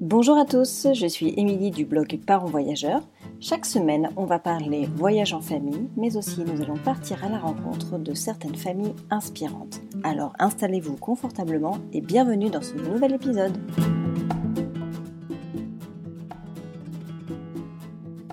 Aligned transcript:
Bonjour 0.00 0.38
à 0.38 0.46
tous, 0.46 0.86
je 0.94 1.06
suis 1.06 1.34
Émilie 1.36 1.70
du 1.70 1.84
blog 1.84 2.18
Parents 2.26 2.46
Voyageurs. 2.46 3.02
Chaque 3.38 3.66
semaine, 3.66 4.08
on 4.16 4.24
va 4.24 4.38
parler 4.38 4.88
voyage 4.96 5.34
en 5.34 5.42
famille, 5.42 5.90
mais 5.94 6.16
aussi 6.16 6.40
nous 6.40 6.62
allons 6.62 6.78
partir 6.78 7.22
à 7.22 7.28
la 7.28 7.38
rencontre 7.38 7.98
de 7.98 8.14
certaines 8.14 8.54
familles 8.54 8.94
inspirantes. 9.10 9.82
Alors 10.02 10.32
installez-vous 10.38 10.96
confortablement 10.96 11.76
et 11.92 12.00
bienvenue 12.00 12.48
dans 12.48 12.62
ce 12.62 12.76
nouvel 12.76 13.12
épisode. 13.12 13.58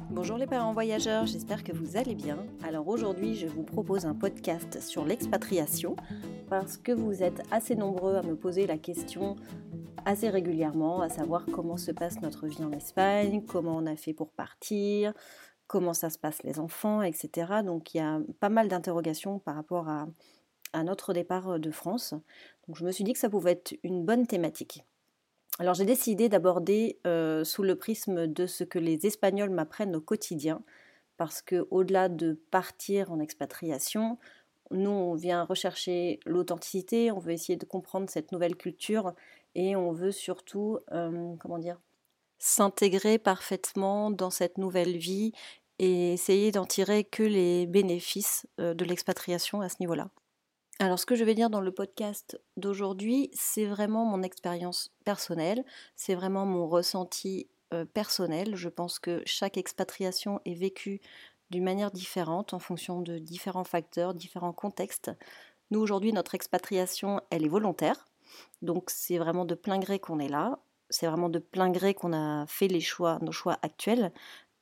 Bonjour 0.10 0.38
les 0.38 0.48
parents 0.48 0.74
voyageurs, 0.74 1.26
j'espère 1.26 1.66
que 1.66 1.74
vous 1.74 1.98
allez 1.98 2.16
bien. 2.16 2.38
Alors 2.66 2.88
aujourd'hui, 2.88 3.36
je 3.36 3.48
vous 3.48 3.64
propose 3.64 4.06
un 4.06 4.16
podcast 4.16 4.82
sur 4.82 5.04
l'expatriation 5.04 5.98
parce 6.50 6.78
que 6.78 6.94
vous 6.94 7.24
êtes 7.24 7.44
assez 7.52 7.76
nombreux 7.76 8.16
à 8.16 8.24
me 8.24 8.36
poser 8.36 8.68
la 8.68 8.78
question 8.78 9.36
assez 10.08 10.30
régulièrement, 10.30 11.02
à 11.02 11.10
savoir 11.10 11.46
comment 11.52 11.76
se 11.76 11.92
passe 11.92 12.22
notre 12.22 12.48
vie 12.48 12.64
en 12.64 12.72
Espagne, 12.72 13.44
comment 13.46 13.76
on 13.76 13.86
a 13.86 13.98
fait 13.98 14.14
pour 14.14 14.32
partir, 14.32 15.14
comment 15.68 15.94
ça 15.94 16.10
se 16.10 16.18
passe 16.18 16.42
les 16.44 16.60
enfants, 16.60 17.02
etc. 17.02 17.56
Donc 17.66 17.94
il 17.94 17.98
y 17.98 18.00
a 18.00 18.22
pas 18.40 18.48
mal 18.48 18.70
d'interrogations 18.70 19.40
par 19.40 19.56
rapport 19.56 19.90
à, 19.90 20.08
notre 20.84 21.12
départ 21.12 21.50
euh, 21.50 21.60
de 21.60 21.72
France. 21.72 22.14
Donc 22.68 22.78
je 22.78 22.86
me 22.86 22.92
suis 22.92 23.04
dit 23.04 23.12
que 23.14 23.20
ça 23.20 23.30
pouvait 23.30 23.54
être 23.54 23.76
une 23.84 24.06
bonne 24.06 24.28
thématique. 24.28 24.86
Alors 25.60 25.74
j'ai 25.74 25.86
décidé 25.86 26.30
d'aborder 26.30 27.00
euh, 27.06 27.44
sous 27.44 27.64
le 27.64 27.76
prisme 27.76 28.28
de 28.28 28.46
ce 28.46 28.64
que 28.64 28.80
les 28.80 29.06
Espagnols 29.08 29.50
m'apprennent 29.50 29.96
au 29.96 30.02
quotidien, 30.02 30.62
parce 31.18 31.42
que 31.42 31.68
au-delà 31.70 32.08
de 32.08 32.40
partir 32.52 33.12
en 33.12 33.20
expatriation, 33.20 34.20
nous 34.72 34.92
on 34.92 35.16
vient 35.16 35.44
rechercher 35.44 36.20
l'authenticité, 36.26 37.12
on 37.12 37.20
veut 37.20 37.32
essayer 37.32 37.58
de 37.58 37.66
comprendre 37.66 38.10
cette 38.10 38.32
nouvelle 38.32 38.56
culture 38.56 39.14
et 39.58 39.76
on 39.76 39.92
veut 39.92 40.12
surtout, 40.14 40.80
euh, 40.94 41.36
comment 41.40 41.58
dire, 41.58 41.82
s'intégrer 42.38 43.18
parfaitement 43.18 44.12
dans 44.12 44.30
cette 44.30 44.58
nouvelle 44.58 44.96
vie 44.96 45.34
et 45.80 46.14
essayer 46.14 46.52
d'en 46.52 46.66
tirer 46.66 47.04
que 47.04 47.24
les 47.24 47.66
bénéfices 47.66 48.48
euh, 48.60 48.74
de 48.74 48.86
l'expatriation 48.86 49.62
à 49.62 49.68
ce 49.68 49.78
niveau-là. 49.80 50.10
Alors 50.80 51.00
ce 51.00 51.08
que 51.08 51.16
je 51.16 51.24
vais 51.24 51.34
dire 51.34 51.50
dans 51.50 51.60
le 51.60 51.72
podcast 51.72 52.40
d'aujourd'hui, 52.56 53.32
c'est 53.34 53.66
vraiment 53.66 54.06
mon 54.06 54.22
expérience 54.22 54.92
personnelle, 55.06 55.66
c'est 55.96 56.14
vraiment 56.14 56.46
mon 56.46 56.68
ressenti 56.68 57.48
euh, 57.74 57.84
personnel. 57.84 58.56
Je 58.56 58.70
pense 58.70 59.00
que 59.00 59.24
chaque 59.26 59.58
expatriation 59.58 60.40
est 60.46 60.54
vécue 60.54 61.02
d'une 61.50 61.64
manière 61.64 61.90
différente 61.90 62.54
en 62.54 62.60
fonction 62.60 63.02
de 63.02 63.18
différents 63.18 63.64
facteurs, 63.64 64.14
différents 64.14 64.54
contextes. 64.54 65.12
Nous 65.72 65.80
aujourd'hui, 65.80 66.14
notre 66.14 66.36
expatriation, 66.36 67.22
elle 67.32 67.44
est 67.44 67.50
volontaire. 67.50 68.06
Donc 68.62 68.90
c'est 68.90 69.18
vraiment 69.18 69.46
de 69.46 69.56
plein 69.56 69.80
gré 69.80 70.00
qu'on 70.00 70.20
est 70.20 70.30
là, 70.30 70.60
c'est 70.90 71.08
vraiment 71.08 71.30
de 71.30 71.40
plein 71.40 71.70
gré 71.70 71.94
qu'on 71.94 72.14
a 72.14 72.46
fait 72.48 72.68
les 72.68 72.82
choix, 72.82 73.20
nos 73.22 73.32
choix 73.32 73.60
actuels. 73.62 74.12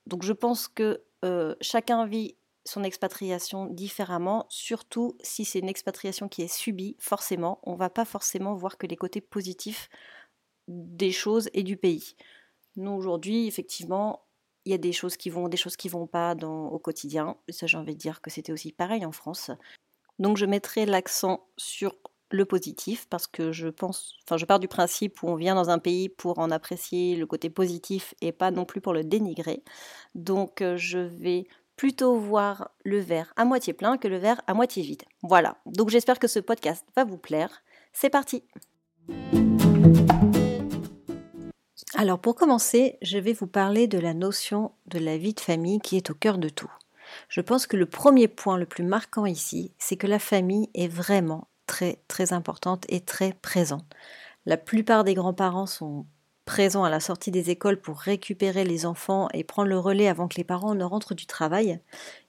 Donc 0.08 0.24
je 0.24 0.34
pense 0.34 0.68
que 0.68 1.04
euh, 1.24 1.56
chacun 1.62 2.06
vit 2.06 2.36
son 2.66 2.84
expatriation 2.84 3.68
différemment, 3.68 4.46
surtout 4.50 5.16
si 5.22 5.46
c'est 5.46 5.60
une 5.60 5.70
expatriation 5.70 6.28
qui 6.28 6.42
est 6.42 6.54
subie, 6.54 6.96
forcément, 7.00 7.60
on 7.64 7.76
va 7.76 7.90
pas 7.90 8.06
forcément 8.06 8.56
voir 8.56 8.78
que 8.78 8.88
les 8.88 8.96
côtés 8.96 9.22
positifs 9.22 9.90
des 10.68 11.12
choses 11.12 11.50
et 11.54 11.62
du 11.62 11.78
pays. 11.78 12.16
Nous 12.76 12.92
aujourd'hui, 12.92 13.48
effectivement, 13.48 14.26
il 14.66 14.72
y 14.72 14.76
a 14.76 14.80
des 14.80 14.94
choses 14.94 15.16
qui 15.16 15.30
vont, 15.30 15.48
des 15.48 15.58
choses 15.58 15.78
qui 15.78 15.90
vont 15.90 16.08
pas 16.08 16.34
dans, 16.34 16.68
au 16.70 16.80
quotidien. 16.80 17.38
Ça, 17.50 17.68
j'ai 17.68 17.78
envie 17.78 17.94
de 17.94 18.00
dire 18.00 18.22
que 18.22 18.32
c'était 18.32 18.52
aussi 18.52 18.72
pareil 18.72 19.06
en 19.06 19.12
France. 19.12 19.52
Donc 20.18 20.38
je 20.38 20.46
mettrai 20.46 20.86
l'accent 20.88 21.48
sur 21.58 21.96
le 22.32 22.46
positif 22.46 23.08
parce 23.10 23.28
que 23.28 23.52
je 23.52 23.68
pense, 23.68 24.16
enfin 24.26 24.38
je 24.38 24.46
pars 24.46 24.60
du 24.60 24.68
principe 24.68 25.22
où 25.24 25.28
on 25.28 25.36
vient 25.36 25.56
dans 25.56 25.70
un 25.70 25.80
pays 25.80 26.10
pour 26.10 26.40
en 26.40 26.52
apprécier 26.52 27.16
le 27.16 27.26
côté 27.26 27.50
positif 27.50 28.14
et 28.22 28.32
pas 28.32 28.52
non 28.52 28.66
plus 28.66 28.82
pour 28.82 28.94
le 28.94 29.04
dénigrer. 29.04 29.64
Donc 30.16 30.62
euh, 30.62 30.78
je 30.78 31.00
vais 31.00 31.48
plutôt 31.76 32.18
voir 32.18 32.72
le 32.84 33.00
verre 33.00 33.34
à 33.36 33.46
moitié 33.46 33.74
plein 33.74 33.98
que 33.98 34.08
le 34.08 34.18
verre 34.18 34.42
à 34.48 34.54
moitié 34.54 34.84
vide. 34.84 35.04
Voilà, 35.24 35.58
donc 35.66 35.90
j'espère 35.90 36.20
que 36.20 36.28
ce 36.28 36.40
podcast 36.40 36.86
va 36.96 37.04
vous 37.04 37.18
plaire. 37.18 37.64
C'est 37.94 38.10
parti 38.10 38.44
Alors 41.98 42.20
pour 42.20 42.36
commencer, 42.36 42.98
je 43.02 43.18
vais 43.18 43.34
vous 43.34 43.48
parler 43.48 43.88
de 43.88 44.00
la 44.00 44.14
notion 44.14 44.72
de 44.88 45.00
la 45.00 45.18
vie 45.18 45.34
de 45.34 45.40
famille 45.40 45.80
qui 45.80 45.96
est 45.96 46.10
au 46.10 46.14
cœur 46.14 46.38
de 46.38 46.50
tout. 46.50 46.72
Je 47.30 47.42
pense 47.42 47.68
que 47.68 47.78
le 47.78 47.86
premier 47.86 48.28
point 48.28 48.58
le 48.58 48.66
plus 48.66 48.84
marquant 48.84 49.26
ici, 49.26 49.74
c'est 49.78 49.96
que 49.96 50.08
la 50.08 50.20
famille 50.20 50.70
est 50.74 50.88
vraiment 50.88 51.48
très 51.66 52.00
très 52.08 52.34
importante 52.34 52.86
et 52.90 53.02
très 53.02 53.34
présente. 53.34 53.86
La 54.46 54.58
plupart 54.58 55.04
des 55.04 55.14
grands-parents 55.14 55.66
sont 55.66 56.06
présents 56.46 56.84
à 56.84 56.90
la 56.90 57.00
sortie 57.00 57.32
des 57.32 57.50
écoles 57.50 57.82
pour 57.82 57.98
récupérer 57.98 58.64
les 58.64 58.86
enfants 58.86 59.28
et 59.34 59.44
prendre 59.44 59.70
le 59.70 59.80
relais 59.80 60.08
avant 60.08 60.28
que 60.28 60.38
les 60.38 60.44
parents 60.44 60.76
ne 60.76 60.84
rentrent 60.84 61.16
du 61.16 61.26
travail. 61.26 61.80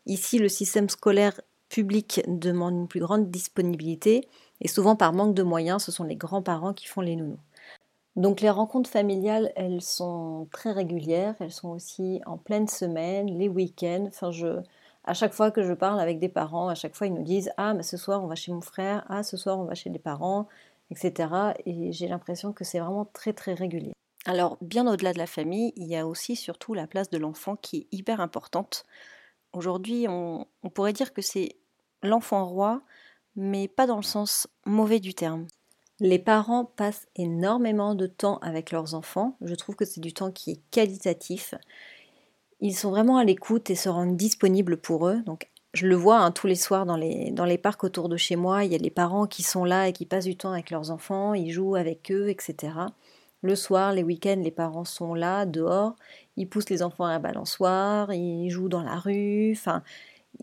Ici, 0.07 0.39
le 0.39 0.49
système 0.49 0.89
scolaire 0.89 1.41
public 1.69 2.23
demande 2.27 2.75
une 2.75 2.89
plus 2.89 3.01
grande 3.01 3.31
disponibilité 3.31 4.29
et 4.61 4.69
souvent 4.69 4.97
par 4.97 5.13
manque 5.13 5.35
de 5.35 5.43
moyens, 5.43 5.85
ce 5.85 5.93
sont 5.93 6.05
les 6.05 6.17
grands-parents 6.17 6.73
qui 6.73 6.87
font 6.87 7.03
les 7.03 7.17
nounous. 7.17 7.39
Donc 8.17 8.41
les 8.41 8.49
rencontres 8.49 8.89
familiales, 8.89 9.53
elles 9.57 9.83
sont 9.83 10.49
très 10.51 10.73
régulières, 10.73 11.35
elles 11.39 11.53
sont 11.53 11.69
aussi 11.69 12.23
en 12.25 12.39
pleine 12.39 12.67
semaine, 12.67 13.27
les 13.27 13.49
week-ends. 13.49 14.07
Enfin, 14.09 14.31
je, 14.31 14.61
à 15.07 15.15
chaque 15.15 15.33
fois 15.33 15.51
que 15.51 15.63
je 15.63 15.73
parle 15.73 16.01
avec 16.01 16.19
des 16.19 16.29
parents, 16.29 16.69
à 16.69 16.75
chaque 16.75 16.95
fois 16.95 17.07
ils 17.07 17.15
nous 17.15 17.23
disent 17.23 17.51
Ah, 17.57 17.75
mais 17.75 17.83
ce 17.83 17.97
soir 17.97 18.23
on 18.23 18.27
va 18.27 18.35
chez 18.35 18.53
mon 18.53 18.61
frère, 18.61 19.05
ah, 19.09 19.23
ce 19.23 19.37
soir 19.37 19.59
on 19.59 19.65
va 19.65 19.75
chez 19.75 19.91
les 19.91 19.99
parents, 19.99 20.49
etc. 20.91 21.55
Et 21.65 21.93
j'ai 21.93 22.09
l'impression 22.09 22.53
que 22.53 22.65
c'est 22.65 22.81
vraiment 22.81 23.07
très 23.07 23.33
très 23.33 23.55
régulier. 23.55 23.93
Alors, 24.27 24.59
bien 24.61 24.87
au-delà 24.89 25.13
de 25.13 25.19
la 25.19 25.29
famille, 25.29 25.73
il 25.77 25.87
y 25.87 25.97
a 25.97 26.07
aussi 26.07 26.35
surtout 26.35 26.75
la 26.75 26.89
place 26.89 27.11
de 27.11 27.19
l'enfant 27.19 27.55
qui 27.55 27.77
est 27.77 27.87
hyper 27.97 28.21
importante. 28.21 28.85
Aujourd'hui, 29.53 30.07
on, 30.09 30.47
on 30.65 30.71
pourrait 30.71 30.93
dire 30.93 31.13
que 31.13 31.23
c'est 31.23 31.57
l'enfant 32.03 32.45
roi, 32.45 32.83
mais 33.37 33.69
pas 33.69 33.87
dans 33.87 33.97
le 33.97 34.03
sens 34.03 34.49
mauvais 34.65 34.99
du 34.99 35.15
terme. 35.15 35.47
Les 36.01 36.19
parents 36.19 36.65
passent 36.65 37.07
énormément 37.15 37.95
de 37.95 38.07
temps 38.07 38.39
avec 38.39 38.71
leurs 38.71 38.95
enfants. 38.95 39.37
Je 39.41 39.55
trouve 39.55 39.77
que 39.77 39.87
c'est 39.87 40.01
du 40.01 40.13
temps 40.13 40.31
qui 40.31 40.51
est 40.51 40.61
qualitatif. 40.71 41.55
Ils 42.61 42.75
sont 42.75 42.91
vraiment 42.91 43.19
à 43.19 43.25
l'écoute 43.25 43.71
et 43.71 43.75
se 43.75 43.89
rendent 43.89 44.17
disponibles 44.17 44.77
pour 44.77 45.09
eux. 45.09 45.23
Donc, 45.27 45.49
je 45.75 45.87
le 45.87 45.95
vois 45.95 46.19
hein, 46.21 46.31
tous 46.31 46.47
les 46.47 46.55
soirs 46.55 46.87
dans 46.87 46.97
les, 46.97 47.31
dans 47.31 47.45
les 47.45 47.59
parcs 47.59 47.85
autour 47.85 48.09
de 48.09 48.17
chez 48.17 48.35
moi. 48.35 48.65
Il 48.65 48.73
y 48.73 48.75
a 48.75 48.79
les 48.79 48.91
parents 48.91 49.27
qui 49.27 49.43
sont 49.43 49.65
là 49.65 49.89
et 49.89 49.93
qui 49.93 50.07
passent 50.07 50.25
du 50.25 50.37
temps 50.37 50.53
avec 50.53 50.71
leurs 50.71 50.91
enfants. 50.91 51.35
Ils 51.35 51.51
jouent 51.51 51.77
avec 51.77 52.11
eux, 52.11 52.31
etc. 52.31 52.73
Le 53.43 53.55
soir, 53.55 53.93
les 53.93 54.03
week-ends, 54.03 54.41
les 54.43 54.51
parents 54.51 54.87
sont 54.87 55.15
là, 55.15 55.45
dehors. 55.45 55.95
Ils 56.37 56.49
poussent 56.49 56.71
les 56.71 56.83
enfants 56.83 57.05
à 57.05 57.13
la 57.13 57.19
balançoire. 57.19 58.13
Ils 58.15 58.49
jouent 58.49 58.71
dans 58.71 58.83
la 58.83 58.97
rue. 58.97 59.53
Enfin, 59.53 59.83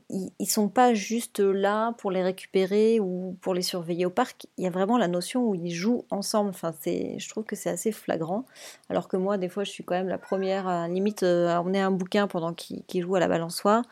ils, 0.09 0.31
ne 0.39 0.45
sont 0.45 0.69
pas 0.69 0.93
juste 0.93 1.39
là 1.39 1.93
pour 1.93 2.11
les 2.11 2.23
récupérer 2.23 2.99
ou 2.99 3.37
pour 3.41 3.53
les 3.53 3.61
surveiller 3.61 4.05
au 4.05 4.09
parc. 4.09 4.47
Il 4.57 4.63
y 4.63 4.67
a 4.67 4.69
vraiment 4.69 4.97
la 4.97 5.07
notion 5.07 5.47
où 5.47 5.55
ils 5.55 5.73
jouent 5.73 6.05
ensemble. 6.09 6.49
Enfin, 6.49 6.73
je 6.83 7.29
trouve 7.29 7.43
que 7.43 7.55
c'est 7.55 7.69
assez 7.69 7.91
flagrant. 7.91 8.45
Alors 8.89 9.07
que 9.07 9.17
moi, 9.17 9.37
des 9.37 9.49
fois, 9.49 9.63
je 9.63 9.71
suis 9.71 9.83
quand 9.83 9.95
même 9.95 10.09
la 10.09 10.17
première, 10.17 10.67
à, 10.67 10.87
limite, 10.87 11.23
euh, 11.23 11.49
à 11.49 11.61
emmener 11.61 11.79
un 11.79 11.91
bouquin 11.91 12.27
pendant 12.27 12.53
qu'ils, 12.53 13.01
jouent 13.01 13.15
à 13.15 13.19
la 13.19 13.27
balançoire. 13.27 13.83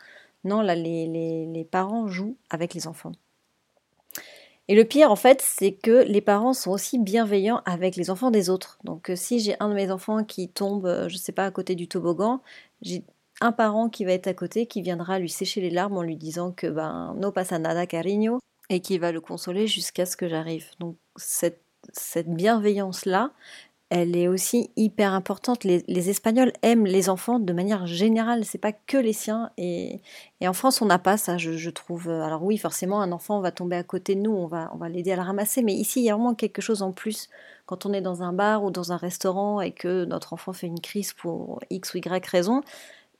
Non, 0.44 0.60
là, 0.60 0.74
les, 0.74 1.06
les, 1.46 1.64
parents 1.64 2.08
jouent 2.08 2.36
avec 2.50 2.74
les 2.74 2.86
enfants. 2.88 3.12
Et 4.68 4.74
le 4.74 4.84
pire, 4.84 5.10
en 5.10 5.16
fait, 5.16 5.42
c'est 5.42 5.72
que 5.72 6.04
les 6.04 6.20
parents 6.20 6.52
sont 6.54 6.70
aussi 6.70 6.98
bienveillants 6.98 7.62
avec 7.64 7.96
les 7.96 8.10
enfants 8.10 8.30
des 8.30 8.48
autres. 8.48 8.78
Donc, 8.84 9.10
euh, 9.10 9.16
si 9.16 9.40
j'ai 9.40 9.56
un 9.60 9.68
de 9.68 9.74
mes 9.74 9.90
enfants 9.90 10.24
qui 10.24 10.48
tombe, 10.48 10.86
euh, 10.86 11.08
je 11.08 11.16
sais 11.16 11.32
pas, 11.32 11.46
à 11.46 11.50
côté 11.50 11.74
du 11.74 11.88
toboggan, 11.88 12.40
j'ai 12.80 13.04
un 13.40 13.52
parent 13.52 13.88
qui 13.88 14.04
va 14.04 14.12
être 14.12 14.28
à 14.28 14.34
côté, 14.34 14.66
qui 14.66 14.82
viendra 14.82 15.18
lui 15.18 15.28
sécher 15.28 15.60
les 15.60 15.70
larmes 15.70 15.96
en 15.96 16.02
lui 16.02 16.16
disant 16.16 16.52
que 16.52 16.66
ben 16.66 17.14
no 17.18 17.32
pasa 17.32 17.58
nada 17.58 17.86
cariño 17.86 18.38
et 18.70 18.80
qui 18.80 18.98
va 18.98 19.12
le 19.12 19.20
consoler 19.20 19.66
jusqu'à 19.66 20.06
ce 20.06 20.16
que 20.16 20.28
j'arrive. 20.28 20.66
Donc 20.78 20.96
cette, 21.16 21.62
cette 21.92 22.28
bienveillance-là, 22.28 23.32
elle 23.94 24.16
est 24.16 24.26
aussi 24.26 24.70
hyper 24.76 25.12
importante. 25.12 25.64
Les, 25.64 26.08
Espagnols 26.08 26.54
aiment 26.62 26.86
les 26.86 27.10
enfants 27.10 27.38
de 27.38 27.52
manière 27.52 27.86
générale, 27.86 28.42
c'est 28.46 28.56
pas 28.56 28.72
que 28.72 28.96
les 28.96 29.12
siens. 29.12 29.50
Et, 29.58 30.00
en 30.42 30.54
France, 30.54 30.80
on 30.80 30.86
n'a 30.86 30.98
pas 30.98 31.18
ça, 31.18 31.36
je, 31.36 31.68
trouve. 31.68 32.08
Alors 32.08 32.42
oui, 32.42 32.56
forcément, 32.56 33.02
un 33.02 33.12
enfant 33.12 33.42
va 33.42 33.52
tomber 33.52 33.76
à 33.76 33.82
côté 33.82 34.14
de 34.14 34.20
nous, 34.20 34.32
on 34.32 34.46
va, 34.46 34.70
on 34.72 34.78
va 34.78 34.88
l'aider 34.88 35.12
à 35.12 35.16
le 35.16 35.22
ramasser, 35.22 35.60
mais 35.60 35.74
ici, 35.74 36.00
il 36.00 36.04
y 36.04 36.10
a 36.10 36.14
vraiment 36.14 36.34
quelque 36.34 36.62
chose 36.62 36.80
en 36.80 36.92
plus. 36.92 37.28
Quand 37.66 37.84
on 37.84 37.92
est 37.92 38.00
dans 38.00 38.22
un 38.22 38.32
bar 38.32 38.64
ou 38.64 38.70
dans 38.70 38.92
un 38.92 38.96
restaurant 38.96 39.60
et 39.60 39.72
que 39.72 40.06
notre 40.06 40.32
enfant 40.32 40.54
fait 40.54 40.68
une 40.68 40.80
crise 40.80 41.12
pour 41.12 41.60
X 41.68 41.92
ou 41.92 41.98
Y 41.98 42.26
raison, 42.26 42.62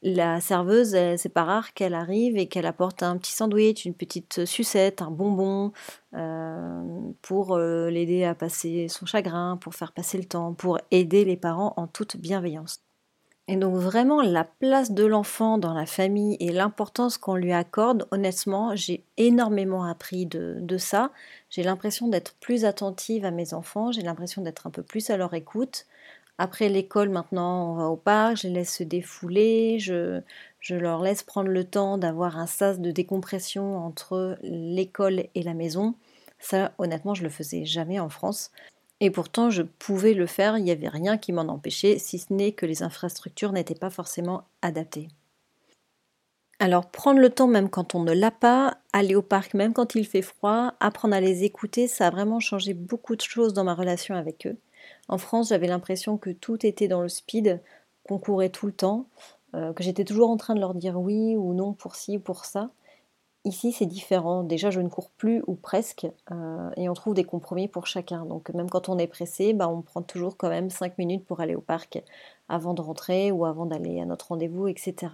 la 0.02 0.40
serveuse, 0.40 0.96
c'est 1.16 1.32
pas 1.32 1.44
rare 1.44 1.74
qu'elle 1.74 1.94
arrive 1.94 2.36
et 2.36 2.48
qu'elle 2.48 2.66
apporte 2.66 3.02
un 3.02 3.16
petit 3.16 3.32
sandwich, 3.32 3.84
une 3.84 3.94
petite 3.94 4.44
sucette, 4.44 5.00
un 5.00 5.10
bonbon, 5.10 5.72
euh, 6.14 6.82
pour 7.22 7.54
euh, 7.54 7.88
l'aider 7.88 8.24
à 8.24 8.34
passer 8.34 8.88
son 8.88 9.06
chagrin, 9.06 9.56
pour 9.56 9.74
faire 9.74 9.92
passer 9.92 10.18
le 10.18 10.24
temps, 10.24 10.54
pour 10.54 10.78
aider 10.90 11.24
les 11.24 11.36
parents 11.36 11.72
en 11.76 11.86
toute 11.86 12.16
bienveillance. 12.16 12.82
Et 13.48 13.56
donc 13.56 13.74
vraiment 13.74 14.22
la 14.22 14.44
place 14.44 14.92
de 14.92 15.04
l'enfant 15.04 15.58
dans 15.58 15.74
la 15.74 15.86
famille 15.86 16.36
et 16.38 16.52
l'importance 16.52 17.18
qu'on 17.18 17.34
lui 17.34 17.52
accorde, 17.52 18.06
honnêtement, 18.10 18.76
j'ai 18.76 19.04
énormément 19.16 19.84
appris 19.84 20.26
de, 20.26 20.58
de 20.60 20.78
ça. 20.78 21.10
J'ai 21.50 21.62
l'impression 21.62 22.08
d'être 22.08 22.34
plus 22.40 22.64
attentive 22.64 23.24
à 23.24 23.30
mes 23.30 23.52
enfants, 23.52 23.90
j'ai 23.90 24.02
l'impression 24.02 24.42
d'être 24.42 24.66
un 24.66 24.70
peu 24.70 24.82
plus 24.82 25.10
à 25.10 25.16
leur 25.16 25.34
écoute, 25.34 25.86
Après 26.38 26.68
l'école, 26.68 27.08
maintenant, 27.10 27.72
on 27.72 27.76
va 27.76 27.84
au 27.88 27.96
parc, 27.96 28.38
je 28.38 28.48
les 28.48 28.54
laisse 28.54 28.76
se 28.76 28.82
défouler, 28.82 29.78
je, 29.78 30.20
je 30.60 30.74
leur 30.74 31.02
laisse 31.02 31.22
prendre 31.22 31.50
le 31.50 31.64
temps 31.64 31.98
d'avoir 31.98 32.38
un 32.38 32.46
sas 32.46 32.80
de 32.80 32.90
décompression 32.90 33.76
entre 33.78 34.38
l'école 34.42 35.24
et 35.34 35.42
la 35.42 35.54
maison. 35.54 35.94
Ça, 36.38 36.72
honnêtement, 36.78 37.14
je 37.14 37.22
le 37.22 37.28
faisais 37.28 37.64
jamais 37.64 38.00
en 38.00 38.08
France. 38.08 38.50
Et 39.00 39.10
pourtant, 39.10 39.50
je 39.50 39.62
pouvais 39.62 40.14
le 40.14 40.26
faire, 40.26 40.58
il 40.58 40.64
n'y 40.64 40.70
avait 40.70 40.88
rien 40.88 41.18
qui 41.18 41.32
m'en 41.32 41.42
empêchait, 41.42 41.98
si 41.98 42.18
ce 42.18 42.32
n'est 42.32 42.52
que 42.52 42.66
les 42.66 42.82
infrastructures 42.82 43.52
n'étaient 43.52 43.74
pas 43.74 43.90
forcément 43.90 44.44
adaptées. 44.62 45.08
Alors 46.60 46.88
prendre 46.88 47.18
le 47.18 47.30
temps 47.30 47.48
même 47.48 47.68
quand 47.68 47.96
on 47.96 48.04
ne 48.04 48.12
l'a 48.12 48.30
pas, 48.30 48.78
aller 48.92 49.16
au 49.16 49.22
parc 49.22 49.54
même 49.54 49.72
quand 49.72 49.96
il 49.96 50.06
fait 50.06 50.22
froid, 50.22 50.74
apprendre 50.78 51.16
à 51.16 51.20
les 51.20 51.42
écouter, 51.42 51.88
ça 51.88 52.06
a 52.06 52.10
vraiment 52.10 52.38
changé 52.38 52.72
beaucoup 52.72 53.16
de 53.16 53.20
choses 53.20 53.52
dans 53.52 53.64
ma 53.64 53.74
relation 53.74 54.14
avec 54.14 54.46
eux. 54.46 54.56
En 55.08 55.18
France, 55.18 55.48
j'avais 55.48 55.66
l'impression 55.66 56.16
que 56.16 56.30
tout 56.30 56.64
était 56.64 56.88
dans 56.88 57.02
le 57.02 57.08
speed, 57.08 57.60
qu'on 58.08 58.18
courait 58.18 58.50
tout 58.50 58.66
le 58.66 58.72
temps, 58.72 59.06
euh, 59.54 59.72
que 59.72 59.82
j'étais 59.82 60.04
toujours 60.04 60.30
en 60.30 60.36
train 60.36 60.54
de 60.54 60.60
leur 60.60 60.74
dire 60.74 60.98
oui 60.98 61.36
ou 61.36 61.54
non 61.54 61.72
pour 61.72 61.96
ci 61.96 62.16
ou 62.16 62.20
pour 62.20 62.44
ça. 62.44 62.70
Ici, 63.44 63.72
c'est 63.72 63.86
différent. 63.86 64.44
Déjà, 64.44 64.70
je 64.70 64.80
ne 64.80 64.88
cours 64.88 65.10
plus 65.10 65.42
ou 65.48 65.54
presque, 65.54 66.06
euh, 66.30 66.70
et 66.76 66.88
on 66.88 66.94
trouve 66.94 67.14
des 67.14 67.24
compromis 67.24 67.66
pour 67.68 67.86
chacun. 67.86 68.24
Donc, 68.24 68.50
même 68.50 68.70
quand 68.70 68.88
on 68.88 68.98
est 68.98 69.08
pressé, 69.08 69.52
bah, 69.52 69.68
on 69.68 69.82
prend 69.82 70.02
toujours 70.02 70.36
quand 70.36 70.48
même 70.48 70.70
5 70.70 70.96
minutes 70.96 71.26
pour 71.26 71.40
aller 71.40 71.56
au 71.56 71.60
parc 71.60 72.02
avant 72.48 72.72
de 72.72 72.80
rentrer 72.80 73.32
ou 73.32 73.44
avant 73.44 73.66
d'aller 73.66 74.00
à 74.00 74.04
notre 74.04 74.28
rendez-vous, 74.28 74.68
etc. 74.68 75.12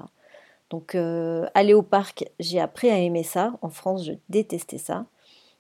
Donc 0.71 0.95
euh, 0.95 1.47
aller 1.55 1.73
au 1.73 1.83
parc, 1.83 2.27
j'ai 2.41 2.61
appris 2.61 2.91
à 2.91 2.99
aimer 2.99 3.23
ça. 3.23 3.55
En 3.63 3.71
France, 3.71 4.05
je 4.05 4.13
détestais 4.29 4.79
ça. 4.79 5.07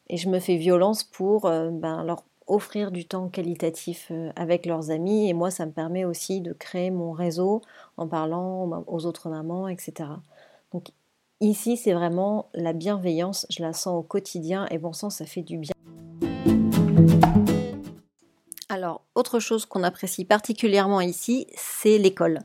Et 0.08 0.16
je 0.18 0.28
me 0.28 0.38
fais 0.38 0.56
violence 0.56 1.04
pour 1.04 1.42
ben, 1.42 2.02
leur 2.04 2.24
offrir 2.48 2.90
du 2.90 3.06
temps 3.06 3.28
qualitatif 3.28 4.08
euh, 4.10 4.30
avec 4.36 4.66
leurs 4.66 4.90
amis. 4.90 5.28
Et 5.28 5.34
moi, 5.34 5.50
ça 5.50 5.66
me 5.66 5.70
permet 5.70 6.04
aussi 6.04 6.40
de 6.40 6.52
créer 6.52 6.90
mon 6.90 7.12
réseau 7.12 7.62
en 7.96 8.08
parlant 8.08 8.84
aux 8.86 9.06
autres 9.06 9.28
mamans, 9.28 9.68
etc. 9.68 10.10
Donc 10.72 10.88
ici, 11.40 11.76
c'est 11.76 11.92
vraiment 11.92 12.48
la 12.54 12.72
bienveillance. 12.72 13.46
Je 13.50 13.62
la 13.62 13.72
sens 13.72 13.98
au 13.98 14.02
quotidien. 14.02 14.66
Et 14.70 14.78
bon 14.78 14.92
sang, 14.92 15.10
ça 15.10 15.26
fait 15.26 15.42
du 15.42 15.58
bien. 15.58 15.74
Alors, 18.68 19.02
autre 19.14 19.38
chose 19.38 19.64
qu'on 19.64 19.82
apprécie 19.82 20.24
particulièrement 20.24 21.00
ici, 21.00 21.46
c'est 21.54 21.98
l'école 21.98 22.40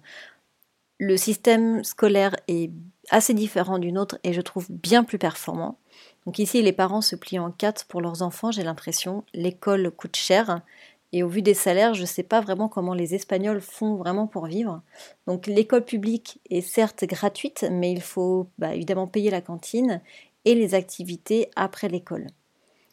le 1.03 1.17
système 1.17 1.83
scolaire 1.83 2.35
est 2.47 2.71
assez 3.09 3.33
différent 3.33 3.77
d'une 3.77 3.97
autre 3.97 4.17
et 4.23 4.33
je 4.33 4.41
trouve 4.41 4.67
bien 4.69 5.03
plus 5.03 5.17
performant. 5.17 5.77
Donc 6.25 6.39
ici, 6.39 6.61
les 6.61 6.71
parents 6.71 7.01
se 7.01 7.15
plient 7.15 7.39
en 7.39 7.51
quatre 7.51 7.85
pour 7.85 8.01
leurs 8.01 8.21
enfants, 8.21 8.51
j'ai 8.51 8.63
l'impression. 8.63 9.23
L'école 9.33 9.91
coûte 9.91 10.15
cher 10.15 10.61
et 11.11 11.21
au 11.21 11.27
vu 11.27 11.41
des 11.41 11.53
salaires, 11.53 11.93
je 11.93 12.01
ne 12.01 12.07
sais 12.07 12.23
pas 12.23 12.41
vraiment 12.41 12.67
comment 12.67 12.95
les 12.95 13.13
Espagnols 13.13 13.61
font 13.61 13.95
vraiment 13.95 14.25
pour 14.25 14.47
vivre. 14.47 14.81
Donc 15.27 15.45
l'école 15.47 15.85
publique 15.85 16.39
est 16.49 16.61
certes 16.61 17.05
gratuite, 17.05 17.65
mais 17.69 17.91
il 17.91 18.01
faut 18.01 18.47
bah, 18.57 18.73
évidemment 18.73 19.07
payer 19.07 19.29
la 19.29 19.41
cantine 19.41 20.01
et 20.45 20.55
les 20.55 20.73
activités 20.73 21.51
après 21.55 21.87
l'école. 21.87 22.27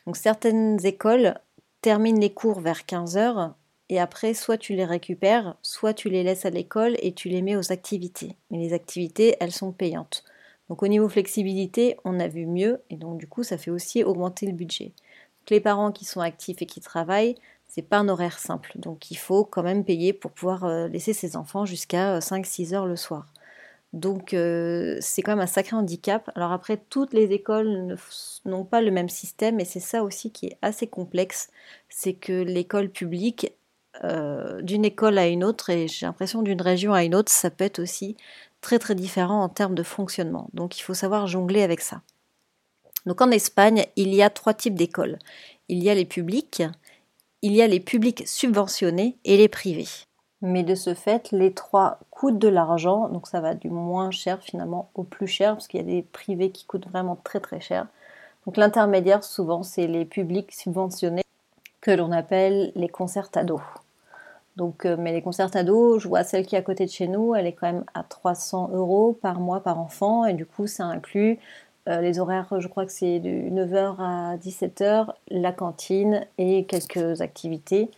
Donc 0.06 0.16
certaines 0.16 0.84
écoles 0.84 1.34
terminent 1.80 2.20
les 2.20 2.32
cours 2.32 2.60
vers 2.60 2.84
15 2.84 3.16
heures 3.16 3.54
et 3.90 3.98
après, 3.98 4.34
soit 4.34 4.56
tu 4.56 4.74
les 4.74 4.84
récupères, 4.84 5.56
soit 5.62 5.94
tu 5.94 6.10
les 6.10 6.22
laisses 6.22 6.44
à 6.44 6.50
l'école 6.50 6.96
et 7.02 7.12
tu 7.12 7.28
les 7.28 7.42
mets 7.42 7.56
aux 7.56 7.72
activités. 7.72 8.36
Mais 8.50 8.58
les 8.58 8.72
activités, 8.72 9.36
elles 9.40 9.50
sont 9.50 9.72
payantes. 9.72 10.24
Donc 10.70 10.84
au 10.84 10.88
niveau 10.88 11.08
flexibilité, 11.08 11.96
on 12.04 12.20
a 12.20 12.28
vu 12.28 12.46
mieux 12.46 12.80
et 12.90 12.96
donc 12.96 13.18
du 13.18 13.26
coup, 13.26 13.42
ça 13.42 13.58
fait 13.58 13.72
aussi 13.72 14.04
augmenter 14.04 14.46
le 14.46 14.52
budget. 14.52 14.92
les 15.50 15.60
parents 15.60 15.90
qui 15.90 16.04
sont 16.04 16.20
actifs 16.20 16.62
et 16.62 16.66
qui 16.66 16.80
travaillent, 16.80 17.34
c'est 17.66 17.82
pas 17.82 17.98
un 17.98 18.08
horaire 18.08 18.38
simple. 18.38 18.72
Donc 18.76 19.10
il 19.10 19.16
faut 19.16 19.44
quand 19.44 19.64
même 19.64 19.84
payer 19.84 20.12
pour 20.12 20.30
pouvoir 20.30 20.64
euh, 20.64 20.86
laisser 20.86 21.12
ses 21.12 21.36
enfants 21.36 21.66
jusqu'à 21.66 22.20
5-6 22.20 22.72
euh, 22.72 22.76
heures 22.76 22.86
le 22.86 22.94
soir. 22.94 23.26
Donc 23.92 24.32
euh, 24.32 24.96
c'est 25.00 25.22
quand 25.22 25.32
même 25.32 25.40
un 25.40 25.48
sacré 25.48 25.74
handicap. 25.74 26.30
Alors 26.36 26.52
après, 26.52 26.76
toutes 26.88 27.14
les 27.14 27.32
écoles 27.32 27.96
n'ont 28.44 28.64
pas 28.64 28.80
le 28.80 28.92
même 28.92 29.08
système 29.08 29.58
et 29.58 29.64
c'est 29.64 29.80
ça 29.80 30.04
aussi 30.04 30.30
qui 30.30 30.46
est 30.46 30.58
assez 30.62 30.86
complexe. 30.86 31.50
C'est 31.88 32.14
que 32.14 32.42
l'école 32.42 32.90
publique, 32.90 33.52
d'une 34.62 34.84
école 34.84 35.18
à 35.18 35.26
une 35.26 35.44
autre 35.44 35.68
et 35.68 35.88
j'ai 35.88 36.06
l'impression 36.06 36.42
d'une 36.42 36.62
région 36.62 36.94
à 36.94 37.02
une 37.04 37.14
autre, 37.14 37.30
ça 37.30 37.50
peut 37.50 37.64
être 37.64 37.80
aussi 37.80 38.16
très 38.60 38.78
très 38.78 38.94
différent 38.94 39.42
en 39.42 39.48
termes 39.48 39.74
de 39.74 39.82
fonctionnement. 39.82 40.48
Donc 40.52 40.78
il 40.78 40.82
faut 40.82 40.94
savoir 40.94 41.26
jongler 41.26 41.62
avec 41.62 41.80
ça. 41.80 42.02
Donc 43.06 43.20
en 43.20 43.30
Espagne, 43.30 43.86
il 43.96 44.14
y 44.14 44.22
a 44.22 44.30
trois 44.30 44.54
types 44.54 44.74
d'écoles. 44.74 45.18
Il 45.68 45.82
y 45.82 45.90
a 45.90 45.94
les 45.94 46.04
publics, 46.04 46.62
il 47.42 47.52
y 47.52 47.62
a 47.62 47.66
les 47.66 47.80
publics 47.80 48.26
subventionnés 48.26 49.16
et 49.24 49.36
les 49.36 49.48
privés. 49.48 49.88
Mais 50.42 50.62
de 50.62 50.74
ce 50.74 50.94
fait, 50.94 51.30
les 51.32 51.52
trois 51.52 51.98
coûtent 52.10 52.38
de 52.38 52.48
l'argent, 52.48 53.08
donc 53.08 53.26
ça 53.26 53.40
va 53.40 53.54
du 53.54 53.68
moins 53.68 54.10
cher 54.10 54.40
finalement 54.42 54.90
au 54.94 55.02
plus 55.02 55.26
cher, 55.26 55.52
parce 55.52 55.68
qu'il 55.68 55.80
y 55.80 55.82
a 55.82 55.86
des 55.86 56.02
privés 56.02 56.50
qui 56.50 56.64
coûtent 56.64 56.88
vraiment 56.88 57.16
très 57.16 57.40
très 57.40 57.60
cher. 57.60 57.86
Donc 58.46 58.56
l'intermédiaire, 58.56 59.22
souvent, 59.22 59.62
c'est 59.62 59.86
les 59.86 60.06
publics 60.06 60.52
subventionnés 60.52 61.24
que 61.82 61.90
l'on 61.90 62.10
appelle 62.10 62.72
les 62.74 62.88
concertados. 62.88 63.60
Donc, 64.60 64.84
euh, 64.84 64.94
mais 64.98 65.12
les 65.14 65.22
concertados, 65.22 65.98
je 65.98 66.06
vois 66.06 66.22
celle 66.22 66.44
qui 66.44 66.54
est 66.54 66.58
à 66.58 66.62
côté 66.62 66.84
de 66.84 66.90
chez 66.90 67.08
nous, 67.08 67.34
elle 67.34 67.46
est 67.46 67.54
quand 67.54 67.66
même 67.66 67.86
à 67.94 68.02
300 68.02 68.68
euros 68.74 69.18
par 69.22 69.40
mois 69.40 69.60
par 69.60 69.80
enfant, 69.80 70.26
et 70.26 70.34
du 70.34 70.44
coup, 70.44 70.66
ça 70.66 70.84
inclut 70.84 71.38
euh, 71.88 72.02
les 72.02 72.18
horaires, 72.20 72.60
je 72.60 72.68
crois 72.68 72.84
que 72.84 72.92
c'est 72.92 73.20
de 73.20 73.30
9h 73.30 73.96
à 73.98 74.36
17h, 74.36 75.14
la 75.28 75.52
cantine 75.52 76.26
et 76.36 76.66
quelques 76.66 77.22
activités. 77.22 77.90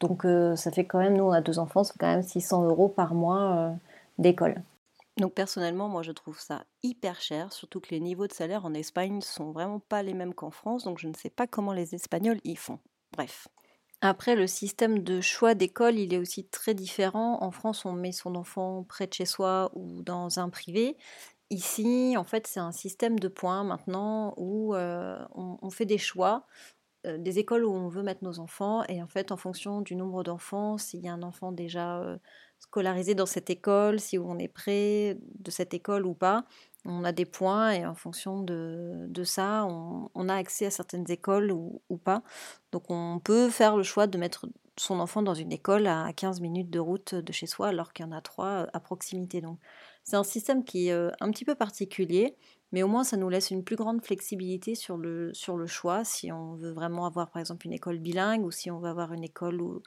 Donc, 0.00 0.24
euh, 0.24 0.56
ça 0.56 0.72
fait 0.72 0.84
quand 0.84 0.98
même, 0.98 1.16
nous, 1.16 1.22
on 1.22 1.30
a 1.30 1.40
deux 1.40 1.60
enfants, 1.60 1.84
c'est 1.84 1.96
quand 1.96 2.10
même 2.10 2.24
600 2.24 2.64
euros 2.64 2.88
par 2.88 3.14
mois 3.14 3.70
d'école. 4.18 4.62
Donc 5.18 5.32
personnellement, 5.32 5.88
moi 5.88 6.02
je 6.02 6.10
trouve 6.10 6.40
ça 6.40 6.64
hyper 6.82 7.20
cher, 7.20 7.52
surtout 7.52 7.78
que 7.78 7.90
les 7.90 8.00
niveaux 8.00 8.26
de 8.26 8.32
salaire 8.32 8.64
en 8.64 8.74
Espagne 8.74 9.20
sont 9.20 9.52
vraiment 9.52 9.78
pas 9.78 10.02
les 10.02 10.12
mêmes 10.12 10.34
qu'en 10.34 10.50
France, 10.50 10.82
donc 10.82 10.98
je 10.98 11.06
ne 11.06 11.14
sais 11.14 11.30
pas 11.30 11.46
comment 11.46 11.72
les 11.72 11.94
Espagnols 11.94 12.40
y 12.42 12.56
font. 12.56 12.80
Bref. 13.12 13.46
Après, 14.06 14.36
le 14.36 14.46
système 14.46 14.98
de 14.98 15.22
choix 15.22 15.54
d'école, 15.54 15.98
il 15.98 16.12
est 16.12 16.18
aussi 16.18 16.44
très 16.44 16.74
différent. 16.74 17.42
En 17.42 17.50
France, 17.50 17.86
on 17.86 17.94
met 17.94 18.12
son 18.12 18.34
enfant 18.34 18.84
près 18.86 19.06
de 19.06 19.14
chez 19.14 19.24
soi 19.24 19.70
ou 19.74 20.02
dans 20.02 20.38
un 20.38 20.50
privé. 20.50 20.98
Ici, 21.48 22.14
en 22.18 22.24
fait, 22.24 22.46
c'est 22.46 22.60
un 22.60 22.70
système 22.70 23.18
de 23.18 23.28
points 23.28 23.64
maintenant 23.64 24.34
où 24.36 24.74
euh, 24.74 25.24
on, 25.32 25.70
fait 25.70 25.86
des 25.86 25.96
choix 25.96 26.46
euh, 27.06 27.16
des 27.16 27.38
écoles 27.38 27.64
où 27.64 27.72
on 27.72 27.88
veut 27.88 28.02
mettre 28.02 28.24
nos 28.24 28.40
enfants. 28.40 28.84
Et 28.90 29.02
en 29.02 29.08
fait, 29.08 29.32
en 29.32 29.38
fonction 29.38 29.80
du 29.80 29.96
nombre 29.96 30.22
d'enfants, 30.22 30.76
s'il 30.76 31.00
y 31.00 31.08
a 31.08 31.14
un 31.14 31.22
enfant 31.22 31.50
déjà 31.50 31.98
euh, 32.02 32.18
scolarisé 32.58 33.14
dans 33.14 33.24
cette 33.24 33.48
école, 33.48 34.00
si 34.00 34.18
on 34.18 34.38
est 34.38 34.48
près 34.48 35.16
de 35.38 35.50
cette 35.50 35.72
école 35.72 36.04
ou 36.04 36.12
pas, 36.12 36.44
on 36.84 37.04
a 37.04 37.12
des 37.12 37.24
points 37.24 37.72
et 37.72 37.86
en 37.86 37.94
fonction 37.94 38.40
de, 38.42 39.24
ça, 39.24 39.66
on, 39.66 40.28
a 40.28 40.34
accès 40.34 40.66
à 40.66 40.70
certaines 40.70 41.10
écoles 41.10 41.50
ou, 41.50 41.80
pas. 42.04 42.22
Donc 42.72 42.90
on 42.90 43.20
peut 43.20 43.48
faire 43.48 43.76
le 43.76 43.82
choix 43.82 44.06
de 44.06 44.18
mettre 44.18 44.46
son 44.76 45.00
enfant 45.00 45.22
dans 45.22 45.34
une 45.34 45.52
école 45.52 45.86
à 45.86 46.12
15 46.12 46.40
minutes 46.40 46.70
de 46.70 46.80
route 46.80 47.14
de 47.14 47.32
chez 47.32 47.46
soi 47.46 47.68
alors 47.68 47.92
qu'il 47.92 48.04
y 48.04 48.08
en 48.08 48.12
a 48.12 48.20
trois 48.20 48.46
euh, 48.46 48.66
à 48.72 48.80
proximité. 48.80 49.40
Donc 49.40 49.58
c'est 50.02 50.16
un 50.16 50.24
système 50.24 50.64
qui 50.64 50.88
est 50.88 50.92
euh, 50.92 51.10
un 51.20 51.30
petit 51.30 51.44
peu 51.44 51.54
particulier, 51.54 52.36
mais 52.72 52.82
au 52.82 52.88
moins 52.88 53.04
ça 53.04 53.16
nous 53.16 53.28
laisse 53.28 53.50
une 53.50 53.62
plus 53.62 53.76
grande 53.76 54.04
flexibilité 54.04 54.74
sur 54.74 54.96
le, 54.96 55.32
sur 55.32 55.56
le 55.56 55.66
choix 55.66 56.04
si 56.04 56.32
on 56.32 56.54
veut 56.56 56.72
vraiment 56.72 57.06
avoir 57.06 57.30
par 57.30 57.40
exemple 57.40 57.66
une 57.66 57.72
école 57.72 57.98
bilingue 57.98 58.44
ou 58.44 58.50
si 58.50 58.70
on 58.70 58.80
veut 58.80 58.88
avoir 58.88 59.12
une 59.12 59.24
école 59.24 59.62
où, 59.62 59.80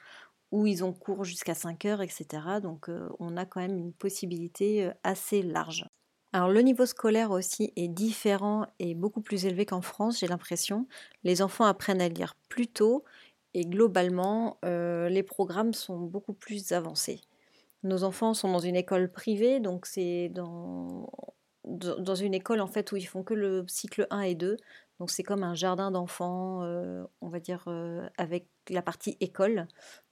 où 0.52 0.66
ils 0.66 0.82
ont 0.84 0.94
cours 0.94 1.24
jusqu'à 1.24 1.54
5 1.54 1.84
heures, 1.84 2.00
etc. 2.00 2.26
Donc 2.62 2.88
euh, 2.88 3.08
on 3.18 3.36
a 3.36 3.44
quand 3.44 3.60
même 3.60 3.76
une 3.76 3.92
possibilité 3.92 4.90
assez 5.04 5.42
large. 5.42 5.84
Alors 6.32 6.48
le 6.50 6.60
niveau 6.60 6.84
scolaire 6.84 7.30
aussi 7.30 7.72
est 7.76 7.88
différent 7.88 8.66
et 8.78 8.94
beaucoup 8.94 9.22
plus 9.22 9.46
élevé 9.46 9.64
qu'en 9.64 9.80
France, 9.80 10.20
j'ai 10.20 10.26
l'impression. 10.26 10.86
Les 11.24 11.40
enfants 11.40 11.64
apprennent 11.64 12.02
à 12.02 12.08
lire 12.08 12.36
plus 12.48 12.66
tôt 12.66 13.04
et 13.54 13.64
globalement, 13.64 14.58
euh, 14.64 15.08
les 15.08 15.22
programmes 15.22 15.72
sont 15.72 15.98
beaucoup 15.98 16.34
plus 16.34 16.72
avancés. 16.72 17.22
Nos 17.82 18.04
enfants 18.04 18.34
sont 18.34 18.52
dans 18.52 18.58
une 18.58 18.76
école 18.76 19.10
privée, 19.10 19.60
donc 19.60 19.86
c'est 19.86 20.28
dans, 20.28 21.10
une 22.14 22.34
école 22.34 22.60
en 22.60 22.66
fait 22.66 22.92
où 22.92 22.96
ils 22.96 23.06
font 23.06 23.22
que 23.22 23.34
le 23.34 23.64
cycle 23.68 24.06
1 24.10 24.20
et 24.22 24.34
2. 24.34 24.56
Donc 25.00 25.10
c'est 25.10 25.22
comme 25.22 25.44
un 25.44 25.54
jardin 25.54 25.90
d'enfants, 25.90 26.62
euh, 26.64 27.04
on 27.20 27.28
va 27.28 27.40
dire, 27.40 27.64
euh, 27.68 28.06
avec 28.18 28.48
la 28.68 28.82
partie 28.82 29.16
école. 29.20 29.66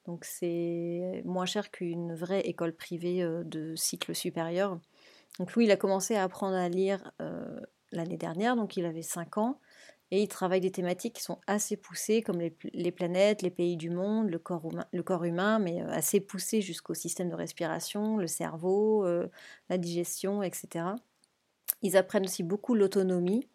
Donc 0.07 0.25
c'est 0.25 1.23
moins 1.25 1.47
cher 1.47 1.71
qu'une 1.71 2.15
vraie 2.15 2.41
école 2.41 2.73
privée 2.73 3.23
de 3.45 3.75
cycle 3.77 4.15
supérieur. 4.15 4.79
Donc 5.39 5.55
lui, 5.55 5.65
il 5.65 5.71
a 5.71 5.77
commencé 5.77 6.15
à 6.17 6.23
apprendre 6.23 6.57
à 6.57 6.69
lire 6.69 7.13
euh, 7.21 7.61
l'année 7.93 8.17
dernière, 8.17 8.57
donc 8.57 8.77
il 8.77 8.85
avait 8.87 9.03
5 9.03 9.39
ans, 9.39 9.61
et 10.11 10.23
il 10.23 10.29
travaille 10.29 10.61
des 10.61 10.71
thématiques 10.71 11.17
qui 11.17 11.23
sont 11.23 11.41
assez 11.47 11.77
poussées, 11.77 12.23
comme 12.23 12.41
les, 12.41 12.93
planètes, 12.93 13.43
les 13.43 13.51
pays 13.51 13.77
du 13.77 13.91
monde, 13.91 14.31
le 14.31 14.39
corps 14.39 14.65
humain, 14.71 14.87
le 14.93 15.03
corps 15.03 15.25
humain 15.25 15.59
mais 15.59 15.83
euh, 15.83 15.91
assez 15.91 16.21
poussées 16.21 16.61
jusqu'au 16.61 16.95
système 16.95 17.29
de 17.29 17.35
respiration, 17.35 18.17
le 18.17 18.29
cerveau, 18.29 19.05
euh, 19.05 19.29
la 19.69 19.79
digestion, 19.79 20.43
etc. 20.43 20.87
Ils 21.83 21.97
apprennent 21.97 22.25
aussi 22.25 22.43
beaucoup 22.43 22.75
l'autonomie. 22.75 23.49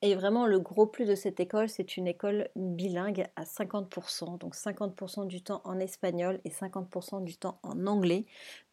Et 0.00 0.14
vraiment, 0.14 0.46
le 0.46 0.60
gros 0.60 0.86
plus 0.86 1.06
de 1.06 1.16
cette 1.16 1.40
école, 1.40 1.68
c'est 1.68 1.96
une 1.96 2.06
école 2.06 2.50
bilingue 2.54 3.26
à 3.34 3.42
50%, 3.42 4.38
donc 4.38 4.54
50% 4.54 5.26
du 5.26 5.42
temps 5.42 5.60
en 5.64 5.80
espagnol 5.80 6.40
et 6.44 6.50
50% 6.50 7.24
du 7.24 7.36
temps 7.36 7.58
en 7.64 7.84
anglais. 7.86 8.24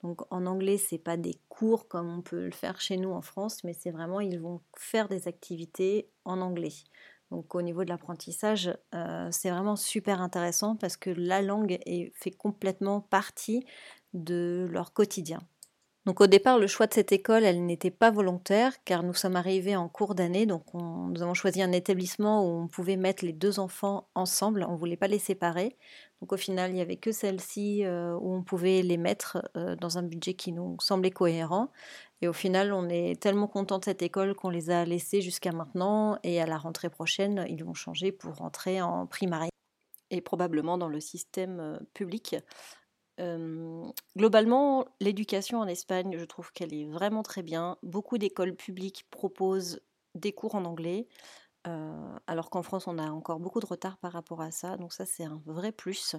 Donc 0.04 0.22
en 0.32 0.46
anglais, 0.46 0.78
c'est 0.78 1.00
pas 1.00 1.18
des 1.18 1.40
cours 1.50 1.88
comme 1.88 2.10
on 2.10 2.22
peut 2.22 2.46
le 2.46 2.52
faire 2.52 2.80
chez 2.80 2.98
nous 2.98 3.10
en 3.12 3.22
France, 3.22 3.64
mais 3.64 3.74
c'est 3.74 3.90
vraiment, 3.90 4.20
ils 4.20 4.40
vont 4.40 4.62
faire 4.78 5.08
des 5.08 5.28
activités 5.28 6.12
en 6.26 6.42
anglais. 6.42 6.74
Donc 7.32 7.56
au 7.56 7.64
niveau 7.64 7.84
de 7.84 7.90
l'apprentissage, 7.90 8.72
euh, 8.94 9.28
c'est 9.32 9.50
vraiment 9.50 9.76
super 9.76 10.22
intéressant 10.22 10.76
parce 10.76 10.96
que 10.96 11.10
la 11.10 11.42
langue 11.42 11.80
fait 12.14 12.32
complètement 12.32 13.02
partie 13.02 13.66
de 14.14 14.68
leur 14.70 14.94
quotidien. 14.94 15.40
Donc 16.06 16.22
au 16.22 16.28
départ, 16.28 16.60
le 16.60 16.68
choix 16.68 16.86
de 16.86 16.94
cette 16.94 17.12
école, 17.12 17.44
elle 17.44 17.66
n'était 17.66 17.90
pas 17.90 18.12
volontaire 18.12 18.74
car 18.84 19.02
nous 19.02 19.16
sommes 19.16 19.36
arrivés 19.36 19.76
en 19.76 19.90
cours 19.90 20.14
d'année, 20.14 20.46
donc 20.46 20.64
nous 20.76 21.24
avons 21.24 21.34
choisi 21.34 21.64
un 21.64 21.72
établissement 21.72 22.46
où 22.46 22.62
on 22.62 22.68
pouvait 22.68 22.96
mettre 22.96 23.26
les 23.26 23.34
deux 23.34 23.60
enfants 23.60 24.08
ensemble, 24.14 24.64
on 24.70 24.74
ne 24.74 24.78
voulait 24.78 24.98
pas 24.98 25.08
les 25.08 25.18
séparer. 25.18 25.76
Donc 26.22 26.32
au 26.32 26.38
final, 26.38 26.70
il 26.70 26.76
n'y 26.76 26.82
avait 26.82 26.98
que 26.98 27.12
celle-ci 27.12 27.84
euh, 27.86 28.16
où 28.22 28.36
on 28.36 28.44
pouvait 28.44 28.84
les 28.84 28.98
mettre 28.98 29.50
euh, 29.58 29.76
dans 29.76 29.98
un 29.98 30.04
budget 30.04 30.36
qui 30.36 30.52
nous 30.52 30.78
semblait 30.80 31.10
cohérent. 31.10 31.72
Et 32.22 32.28
au 32.28 32.34
final, 32.34 32.72
on 32.72 32.88
est 32.88 33.20
tellement 33.20 33.48
content 33.48 33.80
de 33.80 33.86
cette 33.86 34.04
école 34.04 34.36
qu'on 34.36 34.50
les 34.50 34.70
a 34.70 34.86
laissés 34.86 35.22
jusqu'à 35.22 35.52
maintenant. 35.52 36.20
Et 36.24 36.40
à 36.40 36.46
la 36.46 36.58
rentrée 36.58 36.90
prochaine, 36.90 37.46
ils 37.50 37.64
vont 37.64 37.74
changer 37.74 38.12
pour 38.12 38.36
rentrer 38.36 38.82
en 38.82 39.08
primaire. 39.08 39.46
Et 40.12 40.22
probablement 40.22 40.78
dans 40.78 40.88
le 40.88 41.00
système 41.00 41.80
globalement, 44.16 44.86
l'éducation 45.00 45.60
en 45.60 45.68
Espagne, 45.68 46.18
je 46.18 46.26
trouve 46.26 46.52
qu'elle 46.52 46.74
est 46.74 46.86
vraiment 46.86 47.24
très 47.24 47.44
bien. 47.44 47.78
Beaucoup 47.84 48.18
d'écoles 48.18 48.56
publiques 48.56 49.06
proposent 49.10 49.82
des 50.16 50.34
cours 50.34 50.56
en 50.56 50.66
anglais, 50.66 51.08
alors 51.64 52.50
qu'en 52.50 52.62
France, 52.62 52.88
on 52.88 52.98
a 52.98 53.10
encore 53.10 53.40
beaucoup 53.40 53.60
de 53.60 53.66
retard 53.66 53.98
par 53.98 54.12
rapport 54.12 54.42
à 54.42 54.52
ça. 54.52 54.78
Donc 54.78 54.94
ça, 54.94 55.06
c'est 55.06 55.24
un 55.24 55.42
vrai 55.46 55.72
plus. 55.72 56.16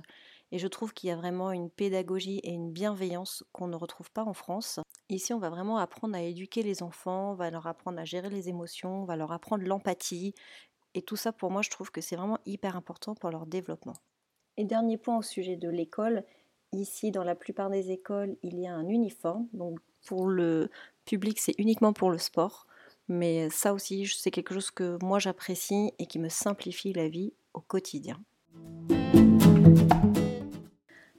Et 0.53 0.59
je 0.59 0.67
trouve 0.69 0.95
qu'il 0.95 1.09
y 1.09 1.13
a 1.13 1.17
vraiment 1.17 1.51
une 1.53 1.71
pédagogie 1.71 2.39
et 2.39 2.51
une 2.51 2.73
bienveillance 2.73 3.45
qu'on 3.53 3.69
ne 3.69 3.77
retrouve 3.77 4.11
pas 4.11 4.25
en 4.25 4.33
France. 4.33 4.81
Ici, 5.09 5.33
on 5.33 5.39
va 5.39 5.51
vraiment 5.51 5.79
apprendre 5.79 6.17
à 6.17 6.23
éduquer 6.23 6.63
les 6.63 6.83
enfants, 6.83 7.33
on 7.33 7.35
va 7.35 7.51
leur 7.51 7.67
apprendre 7.67 7.99
à 8.01 8.05
gérer 8.05 8.31
les 8.31 8.49
émotions, 8.49 9.03
on 9.03 9.05
va 9.05 9.17
leur 9.17 9.33
apprendre 9.33 9.65
l'empathie. 9.65 10.35
Et 10.95 11.03
tout 11.03 11.17
ça, 11.17 11.33
pour 11.33 11.51
moi, 11.51 11.63
je 11.63 11.71
trouve 11.71 11.91
que 11.91 12.01
c'est 12.01 12.17
vraiment 12.17 12.39
hyper 12.47 12.77
important 12.77 13.15
pour 13.15 13.31
leur 13.31 13.47
développement. 13.47 13.95
Et 14.57 14.65
dernier 14.65 14.97
point 14.97 15.19
au 15.19 15.23
sujet 15.23 15.57
de 15.57 15.69
l'école, 15.69 16.25
Ici, 16.73 17.11
dans 17.11 17.25
la 17.25 17.35
plupart 17.35 17.71
des 17.71 17.91
écoles, 17.91 18.37
il 18.43 18.59
y 18.59 18.67
a 18.67 18.75
un 18.75 18.89
uniforme. 18.89 19.47
Donc 19.53 19.79
pour 20.07 20.27
le 20.29 20.71
public, 21.05 21.39
c'est 21.39 21.55
uniquement 21.59 21.93
pour 21.93 22.11
le 22.11 22.19
sport. 22.19 22.67
Mais 23.09 23.49
ça 23.51 23.73
aussi, 23.73 24.07
c'est 24.07 24.31
quelque 24.31 24.55
chose 24.55 24.71
que 24.71 24.99
moi 25.03 25.19
j'apprécie 25.19 25.93
et 25.99 26.07
qui 26.07 26.19
me 26.19 26.29
simplifie 26.29 26.93
la 26.93 27.09
vie 27.09 27.33
au 27.55 27.61
quotidien. 27.61 28.19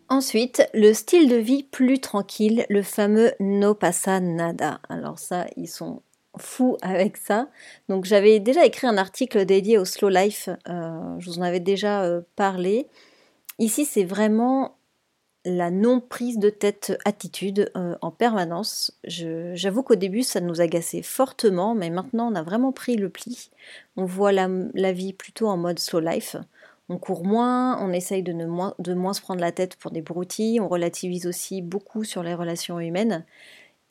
Ensuite, 0.10 0.68
le 0.74 0.94
style 0.94 1.30
de 1.30 1.36
vie 1.36 1.64
plus 1.64 2.00
tranquille, 2.00 2.66
le 2.70 2.82
fameux 2.82 3.34
no 3.40 3.74
pasa 3.74 4.20
nada. 4.20 4.80
Alors 4.90 5.20
ça, 5.20 5.46
ils 5.58 5.68
sont 5.68 6.02
fous 6.38 6.78
avec 6.82 7.18
ça. 7.18 7.50
Donc 7.90 8.06
j'avais 8.06 8.40
déjà 8.40 8.66
écrit 8.66 8.88
un 8.88 8.98
article 8.98 9.46
dédié 9.46 9.78
au 9.78 9.86
slow 9.86 10.10
life, 10.10 10.50
euh, 10.70 11.20
je 11.20 11.30
vous 11.30 11.40
en 11.40 11.42
avais 11.42 11.60
déjà 11.60 12.04
euh, 12.04 12.22
parlé. 12.36 12.88
Ici, 13.60 13.86
c'est 13.86 14.04
vraiment 14.04 14.77
la 15.48 15.72
non 15.72 16.02
prise 16.02 16.40
de 16.40 16.50
tête 16.50 16.98
attitude 17.06 17.72
euh, 17.78 17.96
en 18.02 18.12
permanence. 18.12 18.92
J'avoue 19.06 19.82
qu'au 19.82 19.96
début 19.96 20.24
ça 20.24 20.42
nous 20.42 20.60
agaçait 20.60 21.02
fortement, 21.02 21.74
mais 21.74 21.90
maintenant 21.90 22.30
on 22.32 22.36
a 22.36 22.44
vraiment 22.44 22.74
pris 22.74 22.98
le 22.98 23.10
pli. 23.10 23.50
On 23.96 24.04
voit 24.04 24.34
la, 24.34 24.92
vie 24.92 25.14
plutôt 25.14 25.48
en 25.48 25.56
mode 25.56 25.80
slow 25.80 26.02
life. 26.02 26.36
On 26.90 26.98
court 26.98 27.26
moins, 27.26 27.82
on 27.82 27.94
essaye 27.94 28.24
de, 28.24 28.34
moins, 28.46 28.74
de 28.80 28.94
moins 28.94 29.14
se 29.14 29.22
prendre 29.22 29.40
la 29.40 29.54
tête 29.54 29.78
pour 29.78 29.92
des 29.92 30.02
broutilles, 30.02 30.60
on 30.60 30.68
relativise 30.68 31.26
aussi 31.28 31.62
beaucoup 31.62 32.04
sur 32.04 32.24
les 32.24 32.34
relations 32.34 32.80
humaines. 32.80 33.26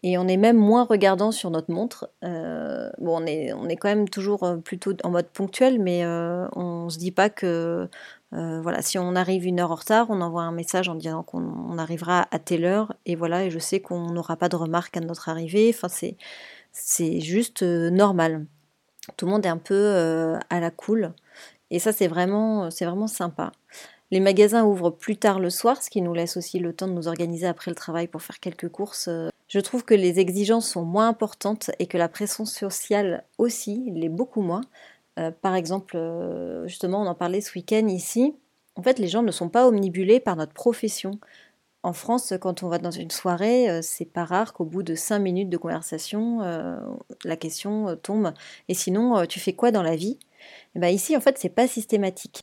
Et 0.02 0.18
on 0.18 0.28
est 0.28 0.36
même 0.36 0.58
moins 0.58 0.84
regardant 0.84 1.32
sur 1.32 1.50
notre 1.50 1.72
montre. 1.72 2.10
Euh, 2.22 2.90
bon, 2.98 3.22
on 3.22 3.26
est, 3.26 3.52
on 3.54 3.68
est 3.68 3.76
quand 3.76 3.88
même 3.88 4.08
toujours 4.08 4.44
euh, 4.44 4.56
plutôt 4.58 4.92
en 5.04 5.10
mode 5.10 5.26
ponctuel, 5.26 5.80
mais 5.80 6.04
on 6.06 6.84
ne 6.84 6.90
se 6.90 6.98
dit 6.98 7.12
pas 7.12 7.30
que 7.30 7.88
euh, 8.32 8.60
voilà, 8.60 8.82
si 8.82 8.98
on 8.98 9.14
arrive 9.14 9.46
une 9.46 9.60
heure 9.60 9.70
en 9.70 9.76
retard, 9.76 10.06
on 10.10 10.20
envoie 10.20 10.42
un 10.42 10.52
message 10.52 10.88
en 10.88 10.94
disant 10.94 11.22
qu'on 11.22 11.78
arrivera 11.78 12.26
à 12.30 12.38
telle 12.38 12.64
heure, 12.64 12.94
et 13.06 13.14
voilà, 13.14 13.44
et 13.44 13.50
je 13.50 13.58
sais 13.58 13.80
qu'on 13.80 14.10
n'aura 14.10 14.36
pas 14.36 14.48
de 14.48 14.56
remarques 14.56 14.96
à 14.96 15.00
notre 15.00 15.28
arrivée. 15.28 15.72
Enfin, 15.74 15.88
c'est, 15.88 16.16
c'est 16.72 17.20
juste 17.20 17.62
euh, 17.62 17.90
normal. 17.90 18.46
Tout 19.16 19.26
le 19.26 19.32
monde 19.32 19.46
est 19.46 19.50
un 19.50 19.58
peu 19.58 19.74
euh, 19.74 20.38
à 20.50 20.60
la 20.60 20.70
cool, 20.70 21.12
et 21.70 21.78
ça, 21.78 21.92
c'est 21.92 22.08
vraiment, 22.08 22.70
c'est 22.70 22.84
vraiment 22.84 23.06
sympa. 23.06 23.52
Les 24.12 24.20
magasins 24.20 24.64
ouvrent 24.64 24.90
plus 24.90 25.16
tard 25.16 25.40
le 25.40 25.50
soir, 25.50 25.82
ce 25.82 25.90
qui 25.90 26.00
nous 26.00 26.14
laisse 26.14 26.36
aussi 26.36 26.58
le 26.60 26.72
temps 26.72 26.86
de 26.86 26.92
nous 26.92 27.08
organiser 27.08 27.46
après 27.46 27.70
le 27.70 27.74
travail 27.74 28.06
pour 28.06 28.22
faire 28.22 28.38
quelques 28.38 28.68
courses. 28.68 29.08
Je 29.48 29.60
trouve 29.60 29.84
que 29.84 29.94
les 29.94 30.20
exigences 30.20 30.68
sont 30.68 30.84
moins 30.84 31.08
importantes 31.08 31.70
et 31.80 31.86
que 31.86 31.98
la 31.98 32.08
pression 32.08 32.44
sociale 32.44 33.24
aussi 33.38 33.90
l'est 33.94 34.08
beaucoup 34.08 34.42
moins. 34.42 34.62
Euh, 35.18 35.30
par 35.30 35.54
exemple, 35.54 35.96
euh, 35.96 36.66
justement, 36.66 37.02
on 37.02 37.06
en 37.06 37.14
parlait 37.14 37.40
ce 37.40 37.54
week-end 37.54 37.86
ici. 37.88 38.34
En 38.76 38.82
fait, 38.82 38.98
les 38.98 39.08
gens 39.08 39.22
ne 39.22 39.30
sont 39.30 39.48
pas 39.48 39.66
omnibulés 39.66 40.20
par 40.20 40.36
notre 40.36 40.52
profession. 40.52 41.18
En 41.82 41.92
France, 41.92 42.34
quand 42.40 42.62
on 42.62 42.68
va 42.68 42.78
dans 42.78 42.90
une 42.90 43.10
soirée, 43.10 43.70
euh, 43.70 43.80
c'est 43.82 44.04
pas 44.04 44.24
rare 44.24 44.52
qu'au 44.52 44.64
bout 44.64 44.82
de 44.82 44.94
cinq 44.94 45.20
minutes 45.20 45.48
de 45.48 45.56
conversation, 45.56 46.40
la 47.24 47.36
question 47.36 47.96
tombe. 47.96 48.32
Et 48.68 48.74
sinon, 48.74 49.24
tu 49.26 49.40
fais 49.40 49.54
quoi 49.54 49.70
dans 49.70 49.82
la 49.82 49.96
vie? 49.96 50.18
Et 50.18 50.76
eh 50.76 50.78
ben 50.80 50.88
Ici, 50.88 51.16
en 51.16 51.20
fait, 51.20 51.38
c'est 51.38 51.48
pas 51.48 51.66
systématique. 51.66 52.40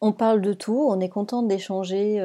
On 0.00 0.12
parle 0.12 0.40
de 0.40 0.52
tout, 0.52 0.86
on 0.88 0.98
est 1.00 1.08
content 1.08 1.42
d'échanger 1.42 2.16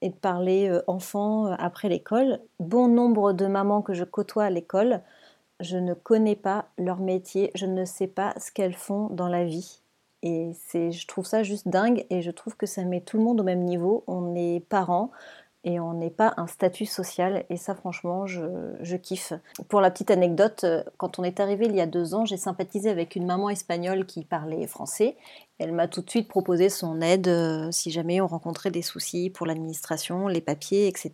et 0.00 0.08
de 0.08 0.14
parler 0.20 0.76
enfants 0.88 1.46
après 1.52 1.88
l'école. 1.88 2.40
Bon 2.58 2.88
nombre 2.88 3.32
de 3.32 3.46
mamans 3.46 3.82
que 3.82 3.94
je 3.94 4.04
côtoie 4.04 4.44
à 4.44 4.50
l'école 4.50 5.02
je 5.62 5.78
ne 5.78 5.94
connais 5.94 6.36
pas 6.36 6.66
leur 6.76 6.98
métier, 6.98 7.50
je 7.54 7.66
ne 7.66 7.84
sais 7.84 8.06
pas 8.06 8.34
ce 8.38 8.50
qu'elles 8.50 8.74
font 8.74 9.08
dans 9.10 9.28
la 9.28 9.44
vie. 9.44 9.80
Et 10.22 10.52
c'est, 10.68 10.92
je 10.92 11.06
trouve 11.06 11.26
ça 11.26 11.42
juste 11.42 11.68
dingue 11.68 12.04
et 12.10 12.22
je 12.22 12.30
trouve 12.30 12.56
que 12.56 12.66
ça 12.66 12.84
met 12.84 13.00
tout 13.00 13.16
le 13.16 13.24
monde 13.24 13.40
au 13.40 13.44
même 13.44 13.64
niveau. 13.64 14.04
On 14.06 14.36
est 14.36 14.60
parents 14.68 15.10
et 15.64 15.80
on 15.80 15.94
n'est 15.94 16.10
pas 16.10 16.34
un 16.36 16.46
statut 16.46 16.86
social 16.86 17.44
et 17.48 17.56
ça 17.56 17.74
franchement 17.74 18.26
je, 18.26 18.42
je, 18.80 18.96
kiffe. 18.96 19.32
Pour 19.68 19.80
la 19.80 19.90
petite 19.90 20.10
anecdote, 20.10 20.64
quand 20.96 21.18
on 21.18 21.24
est 21.24 21.40
arrivé 21.40 21.66
il 21.66 21.74
y 21.74 21.80
a 21.80 21.86
deux 21.86 22.14
ans, 22.14 22.24
j'ai 22.24 22.36
sympathisé 22.36 22.90
avec 22.90 23.16
une 23.16 23.26
maman 23.26 23.50
espagnole 23.50 24.06
qui 24.06 24.24
parlait 24.24 24.66
français. 24.66 25.16
Elle 25.58 25.72
m'a 25.72 25.88
tout 25.88 26.02
de 26.02 26.10
suite 26.10 26.28
proposé 26.28 26.68
son 26.68 27.00
aide 27.00 27.28
euh, 27.28 27.70
si 27.70 27.90
jamais 27.90 28.20
on 28.20 28.26
rencontrait 28.26 28.72
des 28.72 28.82
soucis 28.82 29.30
pour 29.30 29.46
l'administration, 29.46 30.26
les 30.26 30.40
papiers, 30.40 30.88
etc. 30.88 31.12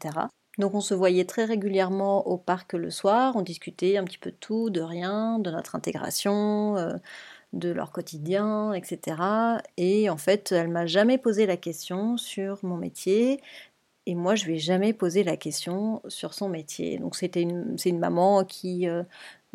Donc 0.58 0.74
on 0.74 0.80
se 0.80 0.94
voyait 0.94 1.24
très 1.24 1.44
régulièrement 1.44 2.26
au 2.26 2.36
parc 2.36 2.72
le 2.74 2.90
soir, 2.90 3.36
on 3.36 3.42
discutait 3.42 3.96
un 3.96 4.04
petit 4.04 4.18
peu 4.18 4.30
de 4.30 4.36
tout, 4.36 4.70
de 4.70 4.80
rien, 4.80 5.38
de 5.38 5.50
notre 5.50 5.76
intégration, 5.76 6.76
euh, 6.76 6.94
de 7.52 7.70
leur 7.70 7.92
quotidien, 7.92 8.72
etc. 8.72 9.22
Et 9.76 10.10
en 10.10 10.16
fait, 10.16 10.52
elle 10.52 10.68
m'a 10.68 10.86
jamais 10.86 11.16
posé 11.18 11.46
la 11.46 11.56
question 11.56 12.16
sur 12.16 12.58
mon 12.64 12.76
métier. 12.76 13.40
Et 14.06 14.14
moi, 14.14 14.34
je 14.34 14.46
lui 14.46 14.56
ai 14.56 14.58
jamais 14.58 14.92
posé 14.92 15.22
la 15.24 15.36
question 15.36 16.02
sur 16.08 16.34
son 16.34 16.48
métier. 16.48 16.98
Donc 16.98 17.14
c'était 17.16 17.42
une, 17.42 17.76
c'est 17.78 17.90
une 17.90 17.98
maman 18.00 18.44
qui, 18.44 18.88
euh, 18.88 19.04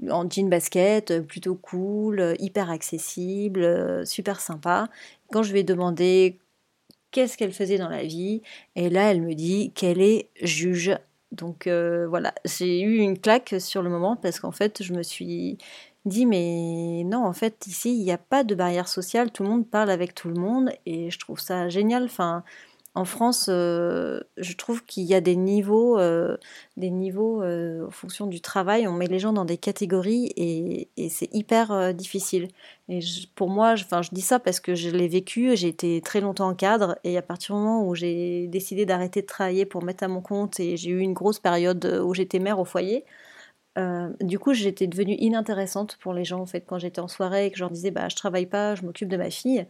en 0.09 0.29
jean 0.29 0.49
basket, 0.49 1.21
plutôt 1.27 1.55
cool, 1.55 2.35
hyper 2.39 2.69
accessible, 2.69 4.05
super 4.07 4.39
sympa. 4.39 4.89
Quand 5.31 5.43
je 5.43 5.51
lui 5.53 5.59
ai 5.61 5.63
demandé 5.63 6.39
qu'est-ce 7.13 7.37
qu'elle 7.37 7.53
faisait 7.53 7.77
dans 7.77 7.87
la 7.87 8.03
vie. 8.03 8.41
Et 8.75 8.89
là, 8.89 9.11
elle 9.11 9.21
me 9.21 9.33
dit 9.33 9.71
qu'elle 9.73 10.01
est 10.01 10.27
juge. 10.41 10.97
Donc 11.31 11.67
euh, 11.67 12.07
voilà, 12.09 12.33
j'ai 12.43 12.81
eu 12.81 12.97
une 12.97 13.17
claque 13.17 13.55
sur 13.59 13.81
le 13.81 13.89
moment 13.89 14.17
parce 14.17 14.39
qu'en 14.41 14.51
fait, 14.51 14.83
je 14.83 14.93
me 14.93 15.01
suis 15.01 15.57
dit, 16.05 16.25
mais 16.25 17.03
non, 17.05 17.25
en 17.25 17.33
fait, 17.33 17.65
ici, 17.67 17.95
il 17.95 18.03
n'y 18.03 18.11
a 18.11 18.17
pas 18.17 18.43
de 18.43 18.55
barrière 18.55 18.87
sociale, 18.87 19.31
tout 19.31 19.43
le 19.43 19.49
monde 19.49 19.67
parle 19.67 19.89
avec 19.89 20.13
tout 20.13 20.27
le 20.27 20.35
monde 20.35 20.71
et 20.85 21.09
je 21.09 21.19
trouve 21.19 21.39
ça 21.39 21.69
génial. 21.69 22.03
Enfin, 22.03 22.43
en 22.95 23.05
France, 23.05 23.47
euh, 23.49 24.19
je 24.37 24.53
trouve 24.53 24.85
qu'il 24.85 25.03
y 25.03 25.15
a 25.15 25.21
des 25.21 25.35
niveaux, 25.35 25.97
euh, 25.97 26.37
des 26.77 26.91
niveaux 26.91 27.41
euh, 27.41 27.87
en 27.87 27.91
fonction 27.91 28.27
du 28.27 28.39
travail. 28.39 28.87
On 28.87 28.93
met 28.93 29.07
les 29.07 29.17
gens 29.17 29.33
dans 29.33 29.45
des 29.45 29.57
catégories 29.57 30.31
et, 30.37 30.89
c'est 31.09 31.33
hyper 31.33 31.93
difficile. 31.95 32.49
Et 32.89 32.99
pour 33.33 33.49
moi, 33.49 33.75
je, 33.75 33.85
je 33.85 34.09
dis 34.11 34.21
ça 34.21 34.39
parce 34.39 34.59
que 34.59 34.75
je 34.75 34.91
l'ai 34.91 35.07
vécu. 35.07 35.55
J'ai 35.55 35.69
été 35.69 36.01
très 36.01 36.21
longtemps 36.21 36.49
en 36.49 36.53
cadre 36.53 36.99
et 37.03 37.17
à 37.17 37.23
partir 37.23 37.55
du 37.55 37.61
moment 37.61 37.87
où 37.87 37.95
j'ai 37.95 38.47
décidé 38.47 38.85
d'arrêter 38.85 39.21
de 39.21 39.27
travailler 39.27 39.65
pour 39.65 39.83
mettre 39.83 40.03
à 40.03 40.07
mon 40.07 40.21
compte 40.21 40.59
et 40.59 40.77
j'ai 40.77 40.91
eu 40.91 40.99
une 40.99 41.13
grosse 41.13 41.39
période 41.39 42.01
où 42.05 42.13
j'étais 42.13 42.39
mère 42.39 42.59
au 42.59 42.65
foyer. 42.65 43.05
du 44.21 44.37
coup, 44.39 44.53
j'étais 44.53 44.87
devenue 44.87 45.15
inintéressante 45.15 45.97
pour 45.99 46.13
les 46.13 46.25
gens 46.25 46.41
en 46.41 46.45
fait 46.45 46.61
quand 46.61 46.77
j'étais 46.77 47.01
en 47.01 47.07
soirée 47.07 47.47
et 47.47 47.51
que 47.51 47.57
je 47.57 47.63
leur 47.63 47.71
disais 47.71 47.91
bah 47.91 48.07
je 48.09 48.15
travaille 48.15 48.45
pas, 48.45 48.75
je 48.75 48.83
m'occupe 48.83 49.09
de 49.09 49.17
ma 49.17 49.31
fille 49.31 49.65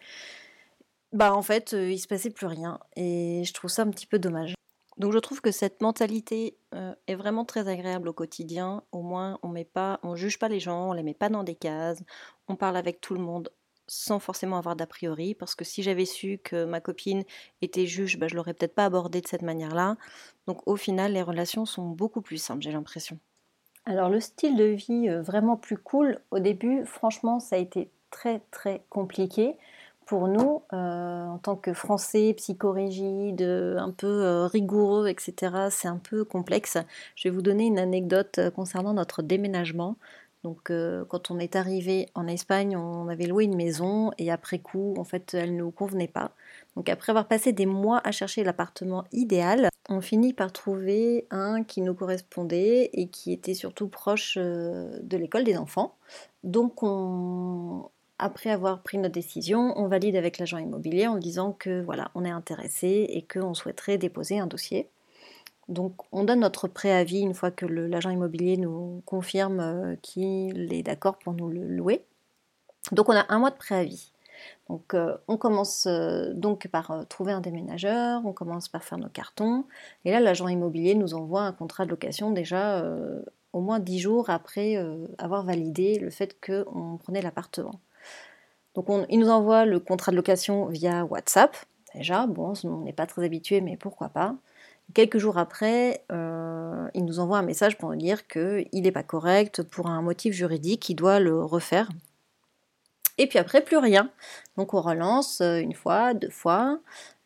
bah 1.13 1.33
en 1.33 1.41
fait, 1.41 1.71
il 1.71 1.99
se 1.99 2.07
passait 2.07 2.31
plus 2.31 2.47
rien 2.47 2.79
et 2.95 3.43
je 3.45 3.53
trouve 3.53 3.69
ça 3.69 3.83
un 3.83 3.89
petit 3.89 4.07
peu 4.07 4.19
dommage. 4.19 4.55
Donc 4.97 5.11
je 5.11 5.17
trouve 5.17 5.41
que 5.41 5.51
cette 5.51 5.81
mentalité 5.81 6.57
est 7.07 7.15
vraiment 7.15 7.45
très 7.45 7.67
agréable 7.67 8.09
au 8.09 8.13
quotidien. 8.13 8.83
Au 8.91 9.01
moins, 9.01 9.39
on 9.41 9.47
met 9.47 9.65
pas, 9.65 9.99
on 10.03 10.15
juge 10.15 10.37
pas 10.37 10.49
les 10.49 10.59
gens, 10.59 10.89
on 10.89 10.93
les 10.93 11.03
met 11.03 11.15
pas 11.15 11.29
dans 11.29 11.43
des 11.43 11.55
cases. 11.55 12.03
On 12.47 12.55
parle 12.55 12.77
avec 12.77 13.01
tout 13.01 13.13
le 13.13 13.21
monde 13.21 13.49
sans 13.87 14.19
forcément 14.19 14.57
avoir 14.57 14.75
d'a 14.75 14.87
priori, 14.87 15.35
parce 15.35 15.55
que 15.55 15.65
si 15.65 15.83
j'avais 15.83 16.05
su 16.05 16.39
que 16.41 16.63
ma 16.63 16.79
copine 16.79 17.23
était 17.61 17.85
juge, 17.85 18.17
bah, 18.17 18.27
je 18.29 18.35
l'aurais 18.35 18.53
peut-être 18.53 18.75
pas 18.75 18.85
abordé 18.85 19.19
de 19.19 19.27
cette 19.27 19.41
manière-là. 19.41 19.97
Donc 20.47 20.61
au 20.67 20.77
final, 20.77 21.13
les 21.13 21.21
relations 21.21 21.65
sont 21.65 21.89
beaucoup 21.89 22.21
plus 22.21 22.37
simples, 22.37 22.61
j'ai 22.61 22.71
l'impression. 22.71 23.19
Alors 23.85 24.09
le 24.09 24.21
style 24.21 24.55
de 24.55 24.63
vie 24.63 25.09
vraiment 25.09 25.57
plus 25.57 25.77
cool, 25.77 26.21
au 26.31 26.39
début, 26.39 26.85
franchement, 26.85 27.39
ça 27.39 27.57
a 27.57 27.59
été 27.59 27.91
très 28.09 28.39
très 28.51 28.85
compliqué 28.89 29.57
pour 30.05 30.27
nous, 30.27 30.63
euh, 30.73 31.25
en 31.25 31.37
tant 31.37 31.55
que 31.55 31.73
Français, 31.73 32.33
psychorigide, 32.35 33.41
un 33.41 33.91
peu 33.91 34.07
euh, 34.07 34.47
rigoureux, 34.47 35.07
etc., 35.07 35.67
c'est 35.69 35.87
un 35.87 35.97
peu 35.97 36.23
complexe. 36.23 36.77
Je 37.15 37.27
vais 37.27 37.35
vous 37.35 37.41
donner 37.41 37.65
une 37.65 37.79
anecdote 37.79 38.37
euh, 38.39 38.51
concernant 38.51 38.93
notre 38.93 39.21
déménagement. 39.21 39.97
Donc, 40.43 40.73
quand 41.07 41.31
on 41.31 41.39
est 41.39 41.55
arrivé 41.55 42.09
en 42.15 42.27
Espagne, 42.27 42.75
on 42.75 43.07
avait 43.07 43.27
loué 43.27 43.45
une 43.45 43.55
maison 43.55 44.11
et 44.17 44.29
après 44.29 44.59
coup, 44.59 44.93
en 44.97 45.05
fait, 45.05 45.33
elle 45.33 45.53
ne 45.53 45.59
nous 45.59 45.71
convenait 45.71 46.09
pas. 46.09 46.31
Donc, 46.75 46.89
après 46.89 47.11
avoir 47.11 47.29
passé 47.29 47.53
des 47.53 47.65
mois 47.65 48.01
à 48.03 48.11
chercher 48.11 48.43
l'appartement 48.43 49.05
idéal, 49.13 49.69
on 49.87 50.01
finit 50.01 50.33
par 50.33 50.51
trouver 50.51 51.27
un 51.31 51.63
qui 51.63 51.81
nous 51.81 51.93
correspondait 51.93 52.89
et 52.91 53.07
qui 53.07 53.31
était 53.31 53.53
surtout 53.53 53.87
proche 53.87 54.37
de 54.37 55.15
l'école 55.17 55.45
des 55.45 55.55
enfants. 55.55 55.95
Donc, 56.43 56.83
on, 56.83 57.89
après 58.23 58.51
avoir 58.51 58.81
pris 58.81 58.97
notre 58.97 59.13
décision, 59.13 59.73
on 59.77 59.89
valide 59.89 60.15
avec 60.15 60.37
l'agent 60.37 60.57
immobilier 60.57 61.07
en 61.07 61.17
disant 61.17 61.51
que 61.51 61.81
voilà, 61.81 62.09
on 62.15 62.23
est 62.23 62.29
intéressé 62.29 63.05
et 63.09 63.21
qu'on 63.21 63.53
souhaiterait 63.53 63.97
déposer 63.97 64.39
un 64.39 64.47
dossier. 64.47 64.89
Donc 65.67 65.95
on 66.13 66.23
donne 66.23 66.39
notre 66.39 66.69
préavis 66.69 67.19
une 67.19 67.33
fois 67.33 67.51
que 67.51 67.65
l'agent 67.65 68.11
immobilier 68.11 68.55
nous 68.55 69.01
confirme 69.05 69.59
euh, 69.59 69.95
qu'il 70.01 70.73
est 70.73 70.83
d'accord 70.83 71.17
pour 71.17 71.33
nous 71.33 71.49
le 71.49 71.67
louer. 71.67 72.05
Donc 72.93 73.09
on 73.09 73.13
a 73.13 73.25
un 73.27 73.39
mois 73.39 73.51
de 73.51 73.57
préavis. 73.57 74.13
Donc 74.69 74.93
euh, 74.93 75.17
on 75.27 75.35
commence 75.35 75.85
euh, 75.85 76.31
donc 76.33 76.69
par 76.69 77.05
trouver 77.09 77.33
un 77.33 77.41
déménageur, 77.41 78.25
on 78.25 78.31
commence 78.31 78.69
par 78.69 78.85
faire 78.85 78.99
nos 78.99 79.09
cartons, 79.09 79.65
et 80.05 80.11
là 80.11 80.21
l'agent 80.21 80.47
immobilier 80.47 80.95
nous 80.95 81.13
envoie 81.13 81.41
un 81.41 81.51
contrat 81.51 81.83
de 81.83 81.89
location 81.89 82.31
déjà 82.31 82.89
au 83.51 83.59
moins 83.59 83.79
dix 83.79 83.99
jours 83.99 84.29
après 84.29 84.77
avoir 85.17 85.43
validé 85.43 85.99
le 85.99 86.09
fait 86.09 86.37
qu'on 86.39 86.97
prenait 86.97 87.21
l'appartement. 87.21 87.81
Donc 88.75 88.87
il 89.09 89.19
nous 89.19 89.29
envoie 89.29 89.65
le 89.65 89.79
contrat 89.79 90.11
de 90.11 90.17
location 90.17 90.65
via 90.67 91.05
WhatsApp. 91.05 91.55
Déjà, 91.95 92.25
bon, 92.25 92.53
on 92.63 92.79
n'est 92.79 92.93
pas 92.93 93.05
très 93.05 93.23
habitué, 93.23 93.61
mais 93.61 93.77
pourquoi 93.77 94.09
pas. 94.09 94.35
Quelques 94.93 95.17
jours 95.17 95.37
après, 95.37 96.03
euh, 96.11 96.87
il 96.93 97.05
nous 97.05 97.19
envoie 97.19 97.37
un 97.37 97.43
message 97.43 97.77
pour 97.77 97.89
nous 97.89 97.95
dire 97.95 98.27
qu'il 98.27 98.67
n'est 98.73 98.91
pas 98.91 99.03
correct 99.03 99.63
pour 99.63 99.87
un 99.87 100.01
motif 100.01 100.33
juridique, 100.33 100.89
il 100.89 100.95
doit 100.95 101.19
le 101.19 101.43
refaire. 101.43 101.89
Et 103.17 103.27
puis 103.27 103.39
après, 103.39 103.61
plus 103.61 103.77
rien. 103.77 104.09
Donc 104.57 104.73
on 104.73 104.81
relance 104.81 105.41
euh, 105.41 105.57
une 105.57 105.73
fois, 105.73 106.13
deux 106.13 106.29
fois. 106.29 106.79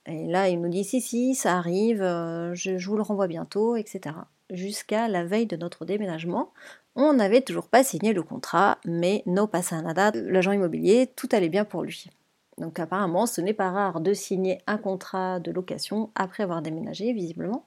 Et 0.05 0.27
là, 0.27 0.49
il 0.49 0.61
nous 0.61 0.69
dit 0.69 0.83
si, 0.83 1.01
si, 1.01 1.35
ça 1.35 1.57
arrive, 1.57 2.01
euh, 2.01 2.53
je, 2.53 2.77
je 2.77 2.89
vous 2.89 2.95
le 2.95 3.01
renvoie 3.01 3.27
bientôt, 3.27 3.75
etc. 3.75 4.15
Jusqu'à 4.49 5.07
la 5.07 5.25
veille 5.25 5.45
de 5.45 5.57
notre 5.57 5.85
déménagement, 5.85 6.51
on 6.95 7.13
n'avait 7.13 7.41
toujours 7.41 7.67
pas 7.67 7.83
signé 7.83 8.13
le 8.13 8.23
contrat, 8.23 8.79
mais 8.85 9.23
no 9.25 9.45
pasa 9.45 9.81
nada, 9.81 10.11
l'agent 10.13 10.51
immobilier, 10.51 11.11
tout 11.15 11.29
allait 11.31 11.49
bien 11.49 11.65
pour 11.65 11.83
lui. 11.83 12.09
Donc 12.57 12.79
apparemment, 12.79 13.25
ce 13.27 13.41
n'est 13.41 13.53
pas 13.53 13.69
rare 13.69 14.01
de 14.01 14.13
signer 14.13 14.59
un 14.65 14.77
contrat 14.77 15.39
de 15.39 15.51
location 15.51 16.09
après 16.15 16.43
avoir 16.43 16.61
déménagé, 16.61 17.13
visiblement. 17.13 17.65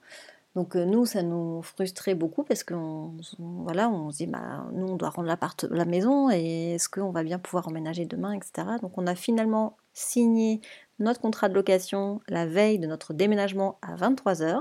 Donc 0.56 0.74
euh, 0.74 0.84
nous, 0.84 1.06
ça 1.06 1.22
nous 1.22 1.62
frustrait 1.62 2.16
beaucoup 2.16 2.42
parce 2.42 2.64
qu'on 2.64 3.14
on 3.16 4.10
se 4.10 4.16
dit, 4.16 4.26
bah, 4.26 4.66
nous, 4.72 4.88
on 4.88 4.96
doit 4.96 5.10
rendre 5.10 5.32
la 5.70 5.84
maison 5.84 6.28
et 6.30 6.74
est-ce 6.74 6.88
qu'on 6.88 7.10
va 7.10 7.22
bien 7.22 7.38
pouvoir 7.38 7.68
emménager 7.68 8.04
demain, 8.04 8.32
etc. 8.32 8.66
Donc 8.82 8.98
on 8.98 9.06
a 9.06 9.14
finalement 9.14 9.76
signé 9.92 10.60
notre 10.98 11.20
contrat 11.20 11.48
de 11.48 11.54
location 11.54 12.20
la 12.28 12.46
veille 12.46 12.80
de 12.80 12.88
notre 12.88 13.14
déménagement 13.14 13.78
à 13.80 13.94
23h. 13.94 14.60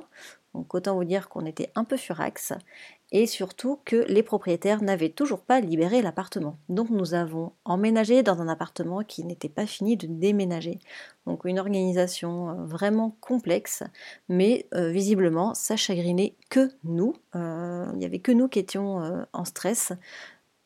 Donc 0.54 0.74
autant 0.74 0.96
vous 0.96 1.04
dire 1.04 1.30
qu'on 1.30 1.46
était 1.46 1.72
un 1.76 1.84
peu 1.84 1.96
furax 1.98 2.54
et 3.12 3.26
surtout 3.26 3.80
que 3.86 4.06
les 4.08 4.24
propriétaires 4.24 4.84
n'avaient 4.84 5.10
toujours 5.10 5.42
pas 5.42 5.60
libéré 5.62 6.02
l'appartement. 6.02 6.58
Donc 6.70 6.90
nous 6.90 7.14
avons 7.14 7.54
emménagé 7.66 8.24
dans 8.24 8.42
un 8.42 8.48
appartement 8.48 9.04
qui 9.04 9.24
n'était 9.24 9.50
pas 9.50 9.66
fini 9.66 9.98
de 9.98 10.08
déménager. 10.08 10.80
Donc 11.26 11.46
une 11.46 11.60
organisation 11.60 12.50
euh, 12.50 12.66
vraiment 12.66 13.16
complexe, 13.20 13.84
mais 14.28 14.68
euh, 14.76 14.90
visiblement 14.90 15.54
ça 15.54 15.76
chagrinait 15.76 16.36
que 16.50 16.70
nous. 16.84 17.16
Euh, 17.36 17.88
il 17.94 18.00
n'y 18.00 18.06
avait 18.06 18.20
que 18.20 18.32
nous 18.32 18.48
qui 18.48 18.60
étions 18.60 19.26
en 19.34 19.46
stress. 19.46 19.94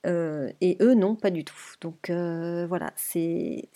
et 0.05 0.77
eux, 0.81 0.95
non, 0.95 1.15
pas 1.15 1.29
du 1.29 1.45
tout. 1.45 1.55
Donc 1.79 2.09
voilà, 2.09 2.91
c'est 2.95 3.69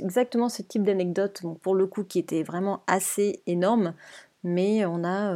exactement 0.00 0.48
ce 0.48 0.62
type 0.62 0.82
d'anecdote, 0.82 1.42
pour 1.62 1.74
le 1.74 1.86
coup, 1.86 2.02
qui 2.02 2.18
était 2.18 2.42
vraiment 2.42 2.82
assez 2.88 3.42
énorme, 3.46 3.94
mais 4.42 4.84
on 4.86 5.04
a 5.04 5.34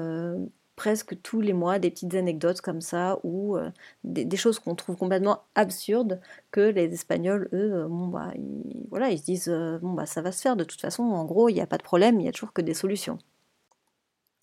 presque 0.77 1.21
tous 1.23 1.41
les 1.41 1.53
mois 1.53 1.79
des 1.79 1.91
petites 1.91 2.15
anecdotes 2.15 2.61
comme 2.61 2.81
ça 2.81 3.19
ou 3.23 3.57
euh, 3.57 3.71
des, 4.05 4.37
choses 4.37 4.59
qu'on 4.59 4.75
trouve 4.75 4.97
complètement 4.97 5.45
absurdes 5.55 6.21
que 6.51 6.61
les 6.61 6.93
Espagnols, 6.93 7.49
eux, 7.53 7.85
euh, 7.85 7.89
bon, 7.89 8.09
bah, 8.09 8.33
ils, 8.37 8.87
voilà, 8.91 9.11
ils 9.11 9.19
se 9.19 9.25
disent 9.25 9.49
euh, 9.49 9.79
bon 9.79 9.93
bah 9.93 10.07
ça 10.07 10.23
va 10.23 10.33
se 10.33 10.41
faire 10.41 10.57
de 10.57 10.65
toute 10.65 10.81
façon, 10.81 11.05
en 11.05 11.25
gros 11.25 11.49
il 11.49 11.55
n'y 11.55 11.61
a 11.61 11.67
pas 11.67 11.79
de 11.79 11.83
problème, 11.83 12.21
il 12.21 12.27
y 12.27 12.29
a 12.29 12.33
toujours 12.33 12.53
que 12.53 12.63
des 12.63 12.75
solutions. 12.75 13.19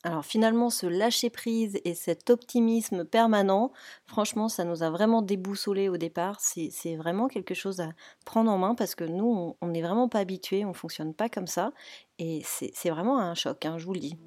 Alors 0.04 0.26
finalement, 0.26 0.72
ce 0.72 0.88
lâcher 0.88 1.30
prise 1.30 1.80
et 1.86 1.94
cet 1.94 2.32
optimisme 2.32 3.06
permanent, 3.06 3.72
franchement, 4.06 4.50
ça 4.50 4.64
nous 4.64 4.82
a 4.82 4.90
vraiment 4.90 5.22
déboussolé 5.22 5.90
au 5.90 5.98
départ. 5.98 6.40
C'est 6.40 6.96
vraiment 6.96 7.28
quelque 7.28 7.54
chose 7.54 7.82
à 7.82 7.90
prendre 8.26 8.50
en 8.50 8.58
main 8.58 8.74
parce 8.74 8.96
que 8.96 9.04
nous, 9.04 9.56
on 9.62 9.68
n'est 9.68 9.84
vraiment 9.84 10.10
pas 10.10 10.20
habitués, 10.20 10.66
on 10.66 10.74
fonctionne 10.74 11.14
pas 11.14 11.30
comme 11.30 11.46
ça. 11.46 11.72
Et 12.18 12.42
c'est 12.44 12.90
vraiment 12.90 13.20
un 13.20 13.36
choc, 13.36 13.64
hein, 13.66 13.78
je 13.78 13.86
vous 13.86 13.94
le 13.94 14.00
dis. 14.00 14.18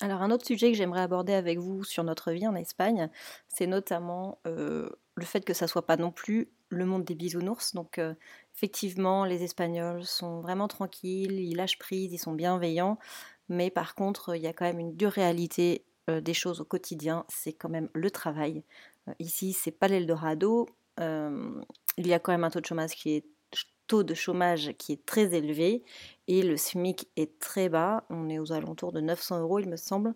Alors 0.00 0.22
un 0.22 0.30
autre 0.30 0.46
sujet 0.46 0.70
que 0.70 0.76
j'aimerais 0.76 1.00
aborder 1.00 1.32
avec 1.32 1.58
vous 1.58 1.82
sur 1.82 2.04
notre 2.04 2.30
vie 2.30 2.46
en 2.46 2.54
Espagne, 2.54 3.08
c'est 3.48 3.66
notamment 3.66 4.38
euh, 4.46 4.90
fait 5.24 5.44
que 5.44 5.54
ça 5.54 5.66
soit 5.66 5.86
pas 5.86 5.96
non 5.96 6.10
plus 6.10 6.48
le 6.68 6.84
monde 6.86 7.04
des 7.04 7.14
bisounours. 7.14 7.74
Donc 7.74 7.98
euh, 7.98 8.14
effectivement, 8.54 9.24
les 9.24 9.42
Espagnols 9.42 10.04
sont 10.04 10.40
vraiment 10.40 10.68
tranquilles, 10.68 11.40
ils 11.40 11.56
lâchent 11.56 11.78
prise, 11.78 12.12
ils 12.12 12.18
sont 12.18 12.32
bienveillants, 12.32 12.98
mais 13.48 13.70
par 13.70 13.94
contre, 13.94 14.36
il 14.36 14.42
y 14.42 14.46
a 14.46 14.52
quand 14.52 14.64
même 14.64 14.80
une 14.80 14.94
dure 14.96 15.12
réalité 15.12 15.84
euh, 16.10 16.20
des 16.20 16.34
choses 16.34 16.60
au 16.60 16.64
quotidien, 16.64 17.24
c'est 17.28 17.52
quand 17.52 17.68
même 17.68 17.88
le 17.94 18.10
travail. 18.10 18.62
ici, 19.18 19.52
c'est 19.52 19.70
pas 19.70 19.88
l'Eldorado. 19.88 20.66
il 20.98 22.06
y 22.06 22.12
a 22.12 22.18
quand 22.18 22.32
même 22.32 22.44
un 22.44 22.50
taux 22.50 22.60
de 22.60 22.66
chômage 22.66 22.94
qui 22.94 23.10
est 23.16 23.24
taux 23.86 24.02
de 24.02 24.14
chômage 24.14 24.72
qui 24.78 24.92
est 24.92 25.04
très 25.04 25.34
élevé 25.34 25.84
et 26.26 26.42
le 26.42 26.56
SMIC 26.56 27.08
est 27.16 27.38
très 27.38 27.68
bas. 27.68 28.04
On 28.10 28.28
est 28.28 28.38
aux 28.38 28.52
alentours 28.52 28.92
de 28.92 29.00
900 29.00 29.40
euros, 29.40 29.58
il 29.58 29.68
me 29.68 29.76
semble, 29.76 30.14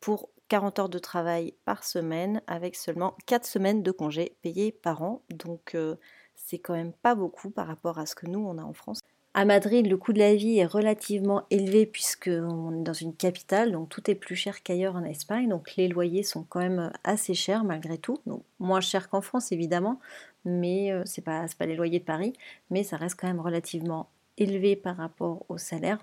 pour 0.00 0.30
40 0.48 0.78
heures 0.78 0.88
de 0.88 0.98
travail 0.98 1.54
par 1.64 1.84
semaine 1.84 2.42
avec 2.46 2.76
seulement 2.76 3.14
4 3.26 3.44
semaines 3.44 3.82
de 3.82 3.90
congés 3.90 4.36
payés 4.42 4.72
par 4.72 5.02
an. 5.02 5.22
Donc 5.30 5.74
euh, 5.74 5.96
c'est 6.34 6.58
quand 6.58 6.74
même 6.74 6.92
pas 6.92 7.14
beaucoup 7.14 7.50
par 7.50 7.66
rapport 7.66 7.98
à 7.98 8.06
ce 8.06 8.14
que 8.14 8.26
nous 8.26 8.40
on 8.40 8.58
a 8.58 8.62
en 8.62 8.72
France. 8.72 9.00
À 9.34 9.44
Madrid, 9.44 9.86
le 9.86 9.98
coût 9.98 10.14
de 10.14 10.18
la 10.18 10.34
vie 10.34 10.56
est 10.58 10.64
relativement 10.64 11.42
élevé 11.50 11.84
puisqu'on 11.84 12.80
est 12.80 12.82
dans 12.82 12.94
une 12.94 13.14
capitale, 13.14 13.70
donc 13.70 13.90
tout 13.90 14.10
est 14.10 14.14
plus 14.14 14.34
cher 14.34 14.62
qu'ailleurs 14.62 14.96
en 14.96 15.04
Espagne. 15.04 15.48
Donc 15.48 15.76
les 15.76 15.88
loyers 15.88 16.22
sont 16.22 16.42
quand 16.42 16.60
même 16.60 16.90
assez 17.04 17.34
chers 17.34 17.62
malgré 17.62 17.98
tout. 17.98 18.18
Donc 18.24 18.44
moins 18.60 18.80
cher 18.80 19.10
qu'en 19.10 19.20
France 19.20 19.52
évidemment, 19.52 20.00
mais 20.46 20.90
euh, 20.90 21.02
c'est 21.04 21.20
pas, 21.22 21.44
pas 21.58 21.66
les 21.66 21.76
loyers 21.76 21.98
de 21.98 22.04
Paris, 22.04 22.32
mais 22.70 22.82
ça 22.82 22.96
reste 22.96 23.20
quand 23.20 23.26
même 23.26 23.40
relativement 23.40 24.08
élevé 24.38 24.74
par 24.74 24.96
rapport 24.96 25.44
au 25.50 25.58
salaire. 25.58 26.00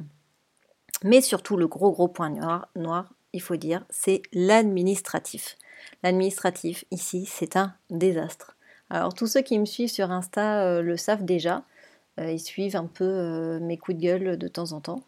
Mais 1.03 1.21
surtout 1.21 1.57
le 1.57 1.67
gros 1.67 1.91
gros 1.91 2.07
point 2.07 2.29
noir 2.75 3.13
il 3.33 3.41
faut 3.41 3.55
dire, 3.55 3.85
c'est 3.89 4.21
l'administratif. 4.31 5.57
L'administratif 6.03 6.85
ici, 6.91 7.25
c'est 7.25 7.57
un 7.57 7.73
désastre. 7.89 8.55
Alors 8.89 9.13
tous 9.13 9.27
ceux 9.27 9.41
qui 9.41 9.57
me 9.57 9.65
suivent 9.65 9.89
sur 9.89 10.11
Insta 10.11 10.63
euh, 10.63 10.81
le 10.81 10.97
savent 10.97 11.25
déjà. 11.25 11.63
Euh, 12.19 12.31
ils 12.31 12.39
suivent 12.39 12.75
un 12.75 12.85
peu 12.85 13.05
euh, 13.05 13.59
mes 13.59 13.77
coups 13.77 13.97
de 13.97 14.03
gueule 14.03 14.37
de 14.37 14.47
temps 14.47 14.71
en 14.71 14.81
temps. 14.81 15.01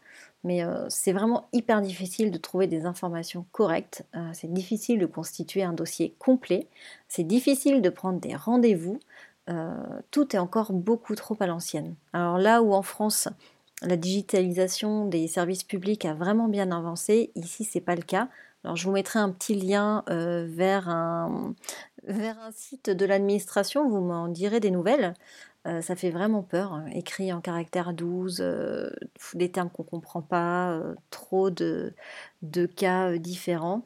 Mais 0.43 0.61
c'est 0.89 1.11
vraiment 1.11 1.47
hyper 1.53 1.81
difficile 1.81 2.29
de 2.29 2.37
trouver 2.37 2.67
des 2.67 2.85
informations 2.85 3.47
correctes. 3.51 4.05
c'est 4.33 4.53
difficile 4.53 4.99
de 4.99 5.07
constituer 5.07 5.63
un 5.63 5.73
dossier 5.73 6.13
complet. 6.19 6.67
C'est 7.07 7.23
difficile 7.23 7.81
de 7.81 7.89
prendre 7.89 8.19
des 8.19 8.35
rendez-vous. 8.35 8.99
tout 10.11 10.35
est 10.35 10.37
encore 10.37 10.71
beaucoup 10.71 11.15
trop 11.15 11.35
à 11.39 11.47
l'ancienne. 11.47 11.95
Alors 12.13 12.37
là 12.37 12.61
où 12.61 12.75
en 12.75 12.83
France, 12.83 13.27
la 13.85 13.97
digitalisation 13.97 15.05
des 15.05 15.27
services 15.27 15.63
publics 15.63 16.05
a 16.05 16.13
vraiment 16.13 16.47
bien 16.47 16.71
avancé, 16.71 17.31
ici 17.35 17.63
c'est 17.63 17.81
pas 17.81 17.95
le 17.95 18.01
cas. 18.01 18.29
Alors 18.63 18.75
je 18.75 18.85
vous 18.85 18.91
mettrai 18.91 19.19
un 19.19 19.29
petit 19.29 19.55
lien 19.55 20.03
vers, 20.07 20.89
un, 20.89 21.53
vers 22.03 22.39
un 22.39 22.51
site 22.51 22.89
de 22.89 23.05
l'administration, 23.05 23.87
vous 23.87 24.01
m'en 24.01 24.27
direz 24.27 24.59
des 24.59 24.71
nouvelles. 24.71 25.13
ça 25.81 25.95
fait 25.95 26.09
vraiment 26.09 26.41
peur, 26.41 26.73
hein, 26.73 26.85
écrit 26.91 27.31
en 27.31 27.41
caractère 27.41 27.93
12, 27.93 28.43
des 29.35 29.51
termes 29.51 29.69
qu'on 29.69 29.83
ne 29.83 29.87
comprend 29.87 30.23
pas, 30.23 30.81
trop 31.11 31.51
de, 31.51 31.93
de 32.41 32.65
cas 32.65 33.15
différents. 33.17 33.85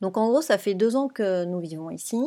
Donc 0.00 0.16
en 0.16 0.28
gros, 0.28 0.42
ça 0.42 0.58
fait 0.58 0.74
deux 0.74 0.96
ans 0.96 1.08
que 1.08 1.44
nous 1.44 1.60
vivons 1.60 1.90
ici 1.90 2.18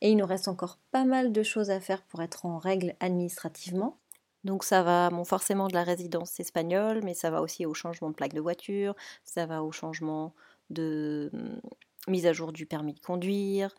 et 0.00 0.10
il 0.10 0.16
nous 0.16 0.26
reste 0.26 0.48
encore 0.48 0.78
pas 0.90 1.04
mal 1.04 1.32
de 1.32 1.42
choses 1.42 1.70
à 1.70 1.80
faire 1.80 2.02
pour 2.02 2.22
être 2.22 2.46
en 2.46 2.58
règle 2.58 2.94
administrativement. 3.00 3.98
Donc 4.44 4.64
ça 4.64 4.82
va 4.82 5.10
forcément 5.24 5.68
de 5.68 5.74
la 5.74 5.84
résidence 5.84 6.38
espagnole, 6.40 7.00
mais 7.04 7.14
ça 7.14 7.30
va 7.30 7.42
aussi 7.42 7.66
au 7.66 7.74
changement 7.74 8.10
de 8.10 8.14
plaque 8.14 8.34
de 8.34 8.40
voiture, 8.40 8.94
ça 9.24 9.46
va 9.46 9.62
au 9.62 9.72
changement 9.72 10.34
de 10.70 11.30
hum, 11.34 11.60
mise 12.08 12.26
à 12.26 12.32
jour 12.32 12.52
du 12.52 12.66
permis 12.66 12.94
de 12.94 13.00
conduire, 13.00 13.74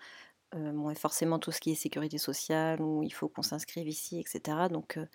euh, 0.55 0.89
et 0.89 0.95
forcément 0.95 1.39
tout 1.39 1.51
ce 1.51 1.61
qui 1.61 1.71
est 1.71 1.75
sécurité 1.75 2.17
sociale, 2.17 2.81
où 2.81 3.03
il 3.03 3.13
faut 3.13 3.29
qu'on 3.29 3.41
s'inscrive 3.43 3.87
ici, 3.87 4.19
etc. 4.19 4.69
Donc 4.69 4.97
euh, 4.97 5.05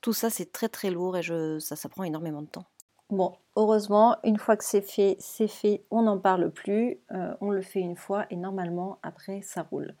tout 0.00 0.12
ça 0.12 0.30
c'est 0.30 0.52
très 0.52 0.68
très 0.68 0.90
lourd 0.90 1.16
et 1.16 1.22
ça, 1.60 1.76
ça 1.76 1.88
prend 1.88 2.04
énormément 2.04 2.42
de 2.42 2.48
temps. 2.48 2.66
Bon, 3.10 3.36
heureusement, 3.56 4.16
une 4.24 4.38
fois 4.38 4.56
que 4.56 4.64
c'est 4.64 4.82
fait, 4.82 5.16
c'est 5.20 5.48
fait, 5.48 5.84
on 5.90 6.02
n'en 6.02 6.18
parle 6.18 6.50
plus, 6.50 6.98
euh, 7.12 7.34
on 7.40 7.50
le 7.50 7.62
fait 7.62 7.80
une 7.80 7.96
fois 7.96 8.26
et 8.30 8.36
normalement 8.36 8.98
après 9.02 9.42
ça 9.42 9.62
roule. 9.62 9.94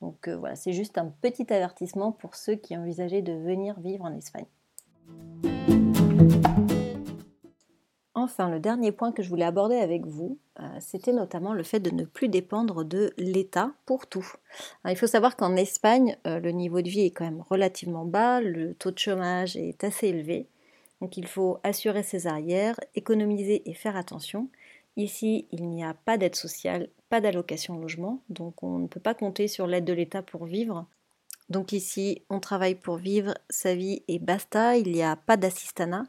Donc 0.00 0.28
euh, 0.28 0.36
voilà, 0.36 0.56
c'est 0.56 0.72
juste 0.72 0.98
un 0.98 1.12
petit 1.20 1.52
avertissement 1.52 2.12
pour 2.12 2.34
ceux 2.34 2.54
qui 2.54 2.76
envisageaient 2.76 3.22
de 3.22 3.32
venir 3.32 3.78
vivre 3.80 4.04
en 4.04 4.12
Espagne. 4.12 4.46
Enfin, 8.14 8.50
le 8.50 8.60
dernier 8.60 8.92
point 8.92 9.12
que 9.12 9.22
je 9.22 9.28
voulais 9.28 9.44
aborder 9.44 9.76
avec 9.76 10.04
vous, 10.06 10.38
euh, 10.58 10.62
c'était 10.80 11.12
notamment 11.12 11.54
le 11.54 11.62
fait 11.62 11.80
de 11.80 11.90
ne 11.90 12.04
plus 12.04 12.28
dépendre 12.28 12.84
de 12.84 13.12
l'État 13.16 13.72
pour 13.86 14.06
tout. 14.06 14.26
il 14.86 14.96
faut 14.96 15.06
savoir 15.06 15.36
qu'en 15.36 15.56
Espagne, 15.56 16.16
le 16.24 16.50
niveau 16.50 16.82
de 16.82 16.88
vie 16.88 17.06
est 17.06 17.10
quand 17.10 17.24
même 17.24 17.42
relativement 17.48 18.04
bas, 18.04 18.40
le 18.40 18.74
taux 18.74 18.90
de 18.90 18.98
chômage 18.98 19.56
est 19.56 19.84
assez 19.84 20.08
élevé. 20.08 20.48
Donc 21.00 21.16
il 21.16 21.26
faut 21.26 21.58
assurer 21.62 22.02
ses 22.02 22.26
arrières, 22.26 22.78
économiser 22.94 23.68
et 23.68 23.74
faire 23.74 23.96
attention. 23.96 24.48
Ici, 24.96 25.46
il 25.52 25.68
n'y 25.68 25.84
a 25.84 25.94
pas 25.94 26.18
d'aide 26.18 26.34
sociale, 26.34 26.88
pas 27.08 27.20
d'allocation 27.20 27.78
logement, 27.78 28.22
donc 28.28 28.62
on 28.62 28.78
ne 28.78 28.86
peut 28.86 29.00
pas 29.00 29.14
compter 29.14 29.48
sur 29.48 29.66
l'aide 29.66 29.84
de 29.84 29.92
l'État 29.92 30.22
pour 30.22 30.44
vivre. 30.44 30.86
Donc 31.48 31.72
ici, 31.72 32.22
on 32.30 32.38
travaille 32.40 32.76
pour 32.76 32.96
vivre 32.96 33.34
sa 33.48 33.74
vie 33.74 34.02
et 34.08 34.18
basta, 34.18 34.76
il 34.76 34.92
n'y 34.92 35.02
a 35.02 35.16
pas 35.16 35.36
d'assistanat. 35.36 36.04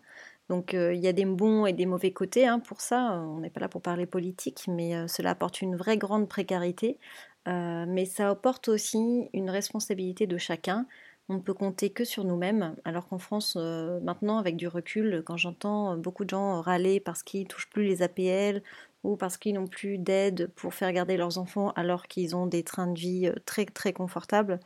Donc 0.49 0.73
euh, 0.73 0.93
il 0.93 0.99
y 0.99 1.07
a 1.07 1.13
des 1.13 1.25
bons 1.25 1.65
et 1.65 1.73
des 1.73 1.85
mauvais 1.85 2.11
côtés 2.11 2.45
hein, 2.45 2.59
pour 2.59 2.81
ça, 2.81 3.13
on 3.13 3.39
n'est 3.39 3.49
pas 3.49 3.61
là 3.61 3.69
pour 3.69 3.81
parler 3.81 4.05
politique, 4.05 4.65
mais 4.67 4.95
euh, 4.95 5.07
cela 5.07 5.31
apporte 5.31 5.61
une 5.61 5.75
vraie 5.75 5.97
grande 5.97 6.27
précarité. 6.27 6.99
Euh, 7.47 7.85
mais 7.87 8.05
ça 8.05 8.29
apporte 8.29 8.67
aussi 8.67 9.29
une 9.33 9.49
responsabilité 9.49 10.27
de 10.27 10.37
chacun 10.37 10.85
on 11.29 11.35
ne 11.35 11.39
peut 11.39 11.53
compter 11.53 11.89
que 11.91 12.03
sur 12.03 12.23
nous-mêmes, 12.25 12.75
alors 12.83 13.07
qu'en 13.07 13.17
France, 13.19 13.55
euh, 13.57 13.99
maintenant, 14.01 14.37
avec 14.37 14.57
du 14.57 14.67
recul, 14.67 15.23
quand 15.25 15.37
j'entends 15.37 15.95
beaucoup 15.97 16.25
de 16.25 16.29
gens 16.29 16.61
râler 16.61 16.99
parce 16.99 17.23
qu'ils 17.23 17.43
ne 17.43 17.47
touchent 17.47 17.69
plus 17.69 17.85
les 17.85 18.01
APL 18.01 18.61
ou 19.03 19.15
parce 19.15 19.37
qu'ils 19.37 19.53
n'ont 19.55 19.67
plus 19.67 19.97
d'aide 19.97 20.51
pour 20.55 20.73
faire 20.73 20.91
garder 20.91 21.17
leurs 21.17 21.37
enfants 21.37 21.71
alors 21.71 22.07
qu'ils 22.07 22.35
ont 22.35 22.47
des 22.47 22.63
trains 22.63 22.87
de 22.87 22.99
vie 22.99 23.27
euh, 23.27 23.35
très 23.45 23.65
très 23.65 23.93
confortables, 23.93 24.59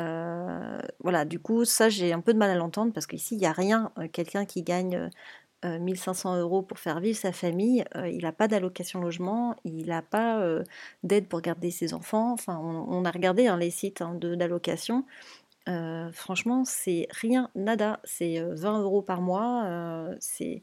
euh, 0.00 0.78
voilà, 1.00 1.24
du 1.24 1.38
coup, 1.38 1.64
ça 1.64 1.88
j'ai 1.88 2.12
un 2.12 2.20
peu 2.20 2.34
de 2.34 2.38
mal 2.38 2.50
à 2.50 2.54
l'entendre 2.54 2.92
parce 2.92 3.06
qu'ici, 3.06 3.34
il 3.34 3.38
n'y 3.38 3.46
a 3.46 3.52
rien. 3.52 3.92
Quelqu'un 4.12 4.44
qui 4.44 4.62
gagne 4.62 5.10
1500 5.64 6.36
euros 6.38 6.62
pour 6.62 6.78
faire 6.78 7.00
vivre 7.00 7.18
sa 7.18 7.32
famille, 7.32 7.84
il 7.94 8.22
n'a 8.22 8.32
pas 8.32 8.46
d'allocation 8.46 9.00
logement, 9.00 9.56
il 9.64 9.86
n'a 9.86 10.02
pas 10.02 10.46
d'aide 11.02 11.28
pour 11.28 11.40
garder 11.40 11.70
ses 11.70 11.94
enfants. 11.94 12.32
Enfin, 12.34 12.58
on, 12.58 13.04
a 13.06 13.10
regardé 13.10 13.46
hein, 13.46 13.56
les 13.56 13.70
sites 13.70 14.02
hein, 14.02 14.14
d'allocation 14.20 15.06
franchement, 16.12 16.64
c'est 16.64 17.08
rien, 17.10 17.50
nada. 17.54 18.00
C'est 18.04 18.40
20 18.40 18.78
euh, 18.78 18.82
euros 18.82 19.02
par 19.02 19.20
mois. 19.20 20.10
C'est 20.20 20.62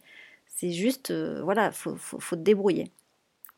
juste, 0.72 1.12
voilà, 1.12 1.72
faut, 1.72 1.96
faut, 1.96 2.36
te 2.36 2.42
débrouiller. 2.42 2.92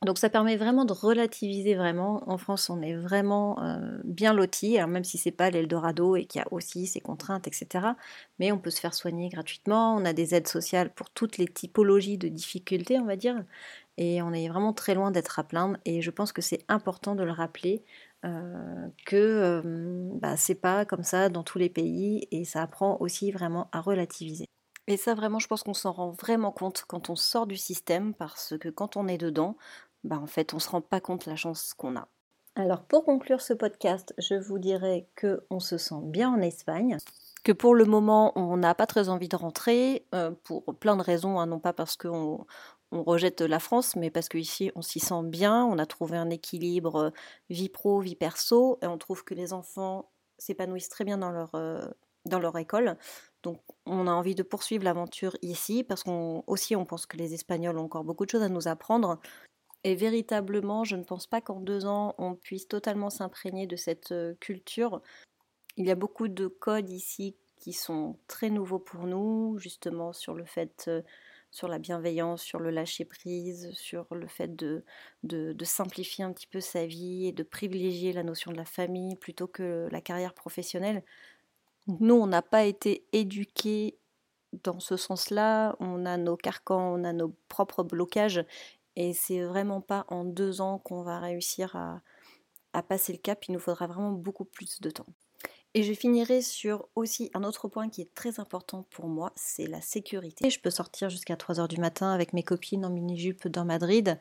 Donc 0.06 0.18
ça 0.18 0.30
permet 0.30 0.56
vraiment 0.56 0.86
de 0.86 0.94
relativiser 0.94 1.76
vraiment. 1.76 2.24
En 2.30 2.38
France, 2.38 2.70
on 2.70 2.82
est 2.82 2.96
vraiment 2.96 3.58
bien 4.04 4.34
loti, 4.34 4.78
même 4.88 5.04
si 5.04 5.18
c'est 5.18 5.32
pas 5.32 5.50
l'Eldorado 5.50 6.16
et 6.16 6.26
qu'il 6.26 6.40
y 6.40 6.44
a 6.44 6.48
aussi 6.52 6.86
ses 6.86 7.00
contraintes, 7.00 7.48
etc. 7.48 7.88
Mais 8.40 8.52
on 8.52 8.60
peut 8.60 8.70
se 8.70 8.80
faire 8.80 8.94
soigner 8.94 9.30
gratuitement. 9.30 9.96
On 9.96 10.06
a 10.06 10.14
des 10.14 10.36
aides 10.36 10.48
sociales 10.48 10.92
pour 10.94 11.10
toutes 11.10 11.38
les 11.38 11.48
typologies 11.48 12.18
de 12.18 12.28
difficultés, 12.28 13.00
on 13.00 13.06
va 13.06 13.16
dire. 13.16 13.44
Et 13.98 14.22
on 14.22 14.34
est 14.34 14.48
vraiment 14.50 14.74
très 14.74 14.94
loin 14.94 15.12
d'être 15.12 15.40
à 15.40 15.44
plaindre. 15.44 15.78
Et 15.86 16.02
je 16.02 16.12
pense 16.12 16.32
que 16.32 16.42
c'est 16.42 16.64
important 16.68 17.16
de 17.16 17.24
le 17.24 17.32
rappeler 17.32 17.84
euh, 18.26 18.88
que 19.06 19.16
euh, 19.16 19.62
bah, 20.16 20.38
c'est 20.38 20.56
pas 20.56 20.86
comme 20.86 21.04
ça 21.04 21.30
dans 21.30 21.44
tous 21.44 21.60
les 21.60 21.70
pays 21.70 22.28
et 22.32 22.44
ça 22.46 22.62
apprend 22.62 22.98
aussi 23.00 23.32
vraiment 23.32 23.70
à 23.72 23.82
relativiser. 23.82 24.46
Et 24.88 24.98
ça 24.98 25.16
vraiment, 25.16 25.40
je 25.40 25.48
pense 25.48 25.64
qu'on 25.64 25.74
s'en 25.74 25.92
rend 25.92 26.12
vraiment 26.12 26.52
compte 26.52 26.86
quand 26.88 27.10
on 27.10 27.16
sort 27.16 27.48
du 27.48 27.58
système 27.58 28.14
parce 28.14 28.58
que 28.60 28.70
quand 28.70 28.98
on 28.98 29.08
est 29.08 29.18
dedans, 29.18 29.58
bah, 30.04 30.20
en 30.22 30.28
fait, 30.28 30.54
on 30.54 30.60
se 30.60 30.70
rend 30.70 30.82
pas 30.82 31.02
compte 31.02 31.26
la 31.26 31.36
chance 31.36 31.74
qu'on 31.74 31.96
a. 31.96 32.08
Alors 32.58 32.84
pour 32.84 33.04
conclure 33.04 33.42
ce 33.42 33.54
podcast, 33.54 34.14
je 34.18 34.36
vous 34.36 34.60
dirais 34.60 35.10
que 35.16 35.44
on 35.50 35.60
se 35.60 35.78
sent 35.78 36.00
bien 36.04 36.30
en 36.32 36.40
Espagne, 36.40 36.98
que 37.44 37.52
pour 37.52 37.76
le 37.76 37.84
moment 37.84 38.32
on 38.38 38.56
n'a 38.56 38.74
pas 38.74 38.88
très 38.88 39.10
envie 39.10 39.28
de 39.28 39.36
rentrer 39.36 40.06
euh, 40.16 40.32
pour 40.46 40.64
plein 40.80 40.96
de 40.96 41.02
raisons, 41.02 41.38
hein, 41.38 41.48
non 41.48 41.60
pas 41.60 41.74
parce 41.74 41.98
qu'on 41.98 42.46
on 42.92 43.04
rejette 43.04 43.42
la 43.42 43.60
France, 43.60 43.96
mais 43.96 44.10
parce 44.10 44.30
qu'ici 44.30 44.72
on 44.76 44.82
s'y 44.82 45.00
sent 45.00 45.24
bien, 45.24 45.66
on 45.66 45.78
a 45.78 45.86
trouvé 45.86 46.18
un 46.18 46.30
équilibre 46.30 46.96
euh, 46.96 47.10
vie 47.50 47.70
pro, 47.70 48.00
vie 48.00 48.16
perso, 48.16 48.80
et 48.82 48.88
on 48.88 48.98
trouve 48.98 49.24
que 49.24 49.34
les 49.34 49.54
enfants 49.54 50.12
s'épanouissent 50.38 50.90
très 50.90 51.06
bien 51.06 51.18
dans 51.18 51.32
leur, 51.32 51.56
euh, 51.56 51.82
dans 52.26 52.40
leur 52.40 52.58
école. 52.58 52.98
Donc 53.44 53.62
on 53.86 54.08
a 54.08 54.12
envie 54.12 54.36
de 54.36 54.44
poursuivre 54.44 54.84
l'aventure 54.84 55.36
ici, 55.42 55.84
parce 55.84 56.04
qu'on 56.04 56.44
aussi 56.48 56.76
on 56.76 56.86
pense 56.86 57.06
que 57.06 57.18
les 57.18 57.34
Espagnols 57.34 57.78
ont 57.78 57.86
encore 57.86 58.04
beaucoup 58.04 58.26
de 58.26 58.32
choses 58.32 58.44
à 58.44 58.50
nous 58.50 58.68
apprendre. 58.68 59.20
Et 59.84 59.96
véritablement, 59.96 60.84
je 60.84 60.96
ne 60.96 61.04
pense 61.04 61.28
pas 61.28 61.42
qu'en 61.42 61.60
deux 61.60 61.86
ans, 61.86 62.16
on 62.18 62.34
puisse 62.34 62.68
totalement 62.68 63.12
s'imprégner 63.12 63.68
de 63.68 63.76
cette 63.76 64.12
euh, 64.12 64.34
culture. 64.40 65.02
Il 65.78 65.86
y 65.86 65.92
a 65.92 65.96
beaucoup 65.96 66.28
de 66.28 66.48
codes 66.48 66.90
ici 66.90 67.36
qui 67.58 67.74
sont 67.74 68.18
très 68.28 68.50
nouveaux 68.50 68.80
pour 68.80 69.06
nous, 69.06 69.58
justement 69.60 70.12
sur 70.14 70.34
le 70.34 70.46
fait 70.46 70.90
sur 71.56 71.70
la 71.70 71.80
bienveillance, 71.80 72.42
sur 72.42 72.60
le 72.60 72.70
lâcher-prise, 72.70 73.72
sur 73.72 74.14
le 74.14 74.28
fait 74.28 74.58
de, 74.58 74.84
de, 75.24 75.64
simplifier 75.64 76.26
un 76.26 76.34
petit 76.34 76.48
peu 76.48 76.60
sa 76.60 76.86
vie 76.86 77.28
et 77.28 77.32
de 77.32 77.44
privilégier 77.44 78.12
la 78.12 78.24
notion 78.24 78.52
de 78.52 78.58
la 78.58 78.66
famille 78.66 79.16
plutôt 79.16 79.48
que 79.48 79.88
la 79.90 80.02
carrière 80.02 80.34
professionnelle. 80.34 81.02
Nous, 81.88 82.14
on 82.14 82.28
n'a 82.28 82.42
pas 82.42 82.66
été 82.66 83.06
éduqués 83.14 83.98
dans 84.64 84.82
ce 84.82 84.98
sens-là, 84.98 85.78
on 85.80 86.06
a 86.06 86.18
nos 86.18 86.36
carcans, 86.36 86.94
on 86.94 87.06
a 87.06 87.14
nos 87.14 87.34
propres 87.48 87.84
blocages, 87.84 88.44
et 88.98 89.14
c'est 89.14 89.42
vraiment 89.42 89.80
pas 89.80 90.06
en 90.10 90.26
deux 90.26 90.60
ans 90.60 90.80
qu'on 90.80 91.04
va 91.04 91.20
réussir 91.20 91.74
à, 91.78 92.02
à 92.74 92.84
passer 92.84 93.14
le 93.14 93.20
cap, 93.20 93.46
il 93.48 93.54
nous 93.54 93.60
faudra 93.60 93.88
vraiment 93.88 94.12
beaucoup 94.12 94.46
plus 94.46 94.82
de 94.82 94.90
temps. 94.90 95.08
Et 95.78 95.84
je 95.84 95.92
finirai 95.92 96.42
sur 96.42 96.88
aussi 96.96 97.30
un 97.34 97.44
autre 97.44 97.68
point 97.68 97.90
qui 97.90 98.02
est 98.02 98.16
très 98.16 98.40
important 98.40 98.88
pour 98.92 99.10
moi, 99.10 99.34
c'est 99.36 99.68
la 99.68 99.82
sécurité. 99.82 100.50
Je 100.50 100.62
peux 100.62 100.70
sortir 100.70 101.10
jusqu'à 101.10 101.36
3h 101.36 101.68
du 101.68 101.82
matin 101.82 102.14
avec 102.14 102.32
mes 102.32 102.44
copines 102.44 102.86
en 102.86 102.90
mini-jupe 102.90 103.50
dans 103.50 103.66
Madrid. 103.66 104.18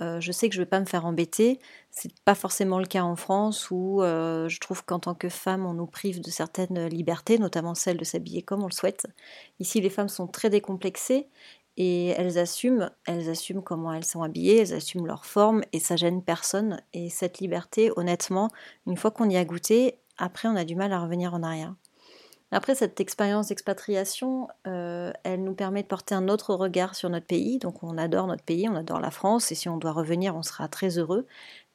Euh, 0.00 0.20
je 0.20 0.30
sais 0.30 0.48
que 0.48 0.54
je 0.54 0.60
ne 0.60 0.64
vais 0.64 0.70
pas 0.70 0.78
me 0.78 0.86
faire 0.86 1.04
embêter. 1.04 1.58
C'est 1.90 2.16
pas 2.20 2.36
forcément 2.36 2.78
le 2.78 2.86
cas 2.86 3.02
en 3.02 3.16
France 3.16 3.68
où 3.72 4.00
euh, 4.00 4.48
je 4.48 4.60
trouve 4.60 4.84
qu'en 4.84 5.00
tant 5.00 5.16
que 5.16 5.28
femme, 5.28 5.66
on 5.66 5.74
nous 5.74 5.88
prive 5.88 6.20
de 6.20 6.30
certaines 6.30 6.86
libertés, 6.86 7.36
notamment 7.36 7.74
celle 7.74 7.96
de 7.96 8.04
s'habiller 8.04 8.42
comme 8.42 8.62
on 8.62 8.68
le 8.68 8.72
souhaite. 8.72 9.06
Ici, 9.58 9.80
les 9.80 9.90
femmes 9.90 10.08
sont 10.08 10.28
très 10.28 10.50
décomplexées 10.50 11.26
et 11.76 12.08
elles 12.08 12.38
assument, 12.38 12.90
elles 13.06 13.28
assument 13.30 13.62
comment 13.62 13.92
elles 13.92 14.04
sont 14.04 14.22
habillées, 14.22 14.58
elles 14.58 14.74
assument 14.74 15.06
leur 15.06 15.24
forme 15.24 15.62
et 15.72 15.80
ça 15.80 15.96
gêne 15.96 16.22
personne. 16.22 16.80
Et 16.92 17.08
cette 17.10 17.38
liberté, 17.38 17.90
honnêtement, 17.96 18.50
une 18.86 18.96
fois 18.96 19.10
qu'on 19.10 19.28
y 19.28 19.36
a 19.36 19.44
goûté, 19.44 19.98
après 20.22 20.48
on 20.48 20.56
a 20.56 20.64
du 20.64 20.76
mal 20.76 20.92
à 20.92 21.00
revenir 21.00 21.34
en 21.34 21.42
arrière. 21.42 21.74
Après, 22.54 22.74
cette 22.74 23.00
expérience 23.00 23.48
d'expatriation, 23.48 24.46
euh, 24.66 25.10
elle 25.24 25.42
nous 25.42 25.54
permet 25.54 25.82
de 25.82 25.88
porter 25.88 26.14
un 26.14 26.28
autre 26.28 26.54
regard 26.54 26.94
sur 26.94 27.08
notre 27.08 27.24
pays. 27.24 27.58
Donc 27.58 27.82
on 27.82 27.96
adore 27.96 28.26
notre 28.26 28.44
pays, 28.44 28.68
on 28.68 28.76
adore 28.76 29.00
la 29.00 29.10
France, 29.10 29.50
et 29.50 29.54
si 29.54 29.70
on 29.70 29.78
doit 29.78 29.92
revenir, 29.92 30.36
on 30.36 30.42
sera 30.42 30.68
très 30.68 30.98
heureux. 30.98 31.26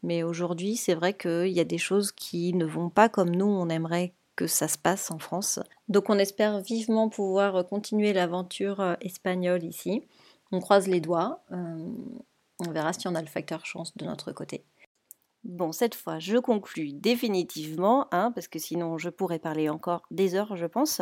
Mais 0.03 0.21
aujourd'hui, 0.21 0.75
c'est 0.75 0.93
vrai 0.93 1.15
qu'il 1.15 1.47
y 1.47 1.59
a 1.59 1.63
des 1.63 1.79
choses 1.79 2.11
qui 2.11 2.53
ne 2.53 2.65
vont 2.65 2.91
pas 2.91 3.09
comme 3.09 3.31
nous, 3.31 3.47
on 3.47 3.69
aimerait 3.69 4.13
que 4.35 4.45
ça 4.45 4.67
se 4.67 4.77
passe 4.77 5.09
en 5.09 5.17
France. 5.17 5.59
Donc 5.89 6.11
on 6.11 6.19
espère 6.19 6.61
vivement 6.61 7.09
pouvoir 7.09 7.65
continuer 7.67 8.13
l'aventure 8.13 8.79
euh, 8.79 8.93
espagnole 9.01 9.63
ici. 9.63 10.03
On 10.51 10.59
croise 10.59 10.87
les 10.87 11.01
doigts. 11.01 11.41
Euh, 11.51 11.89
on 12.59 12.69
verra 12.69 12.93
si 12.93 13.07
on 13.07 13.15
a 13.15 13.21
le 13.21 13.27
facteur 13.27 13.65
chance 13.65 13.97
de 13.97 14.05
notre 14.05 14.31
côté. 14.31 14.63
Bon, 15.47 15.71
cette 15.71 15.95
fois, 15.95 16.19
je 16.19 16.35
conclus 16.35 16.91
définitivement, 16.91 18.07
hein, 18.11 18.33
parce 18.35 18.49
que 18.49 18.59
sinon 18.59 18.97
je 18.97 19.07
pourrais 19.07 19.39
parler 19.39 19.69
encore 19.69 20.01
des 20.11 20.35
heures, 20.35 20.57
je 20.57 20.65
pense. 20.65 21.01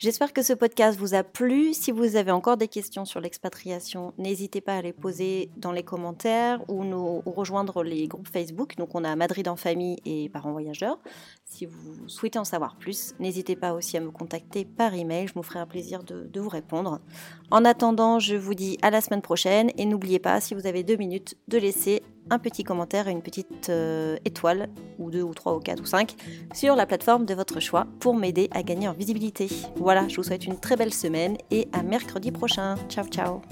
J'espère 0.00 0.32
que 0.32 0.42
ce 0.42 0.52
podcast 0.52 0.98
vous 0.98 1.14
a 1.14 1.22
plu. 1.22 1.72
Si 1.74 1.92
vous 1.92 2.16
avez 2.16 2.32
encore 2.32 2.56
des 2.56 2.66
questions 2.66 3.04
sur 3.04 3.20
l'expatriation, 3.20 4.12
n'hésitez 4.18 4.60
pas 4.60 4.78
à 4.78 4.82
les 4.82 4.92
poser 4.92 5.48
dans 5.58 5.70
les 5.70 5.84
commentaires 5.84 6.60
ou 6.68 6.82
nous 6.82 7.20
rejoindre 7.24 7.84
les 7.84 8.08
groupes 8.08 8.26
Facebook. 8.26 8.74
Donc, 8.78 8.96
on 8.96 9.04
a 9.04 9.14
Madrid 9.14 9.46
en 9.46 9.54
famille 9.54 10.00
et 10.04 10.28
parents 10.28 10.50
voyageurs. 10.50 10.98
Si 11.54 11.66
vous 11.66 12.08
souhaitez 12.08 12.40
en 12.40 12.44
savoir 12.44 12.74
plus, 12.74 13.14
n'hésitez 13.20 13.54
pas 13.54 13.74
aussi 13.74 13.96
à 13.96 14.00
me 14.00 14.10
contacter 14.10 14.64
par 14.64 14.92
email, 14.92 15.28
je 15.28 15.38
me 15.38 15.44
ferai 15.44 15.60
un 15.60 15.66
plaisir 15.66 16.02
de, 16.02 16.28
vous 16.34 16.48
répondre. 16.48 16.98
En 17.52 17.64
attendant, 17.64 18.18
je 18.18 18.34
vous 18.34 18.54
dis 18.54 18.76
à 18.82 18.90
la 18.90 19.00
semaine 19.00 19.22
prochaine 19.22 19.70
et 19.78 19.84
n'oubliez 19.84 20.18
pas, 20.18 20.40
si 20.40 20.54
vous 20.54 20.66
avez 20.66 20.82
deux 20.82 20.96
minutes, 20.96 21.36
de 21.46 21.58
laisser 21.58 22.02
un 22.28 22.40
petit 22.40 22.64
commentaire 22.64 23.06
et 23.06 23.12
une 23.12 23.22
petite 23.22 23.68
euh, 23.70 24.16
étoile, 24.24 24.68
ou 24.98 25.12
deux, 25.12 25.22
ou 25.22 25.32
trois, 25.32 25.54
ou 25.54 25.60
quatre, 25.60 25.82
ou 25.82 25.86
cinq, 25.86 26.16
sur 26.52 26.74
la 26.74 26.86
plateforme 26.86 27.24
de 27.24 27.34
votre 27.34 27.60
choix 27.60 27.86
pour 28.00 28.16
m'aider 28.16 28.48
à 28.50 28.64
gagner 28.64 28.88
en 28.88 28.92
visibilité. 28.92 29.46
Voilà, 29.76 30.08
je 30.08 30.16
vous 30.16 30.24
souhaite 30.24 30.46
une 30.46 30.58
très 30.58 30.74
belle 30.74 30.92
semaine 30.92 31.36
et 31.52 31.68
à 31.72 31.84
mercredi 31.84 32.32
prochain. 32.32 32.74
Ciao 32.88 33.06
ciao 33.06 33.42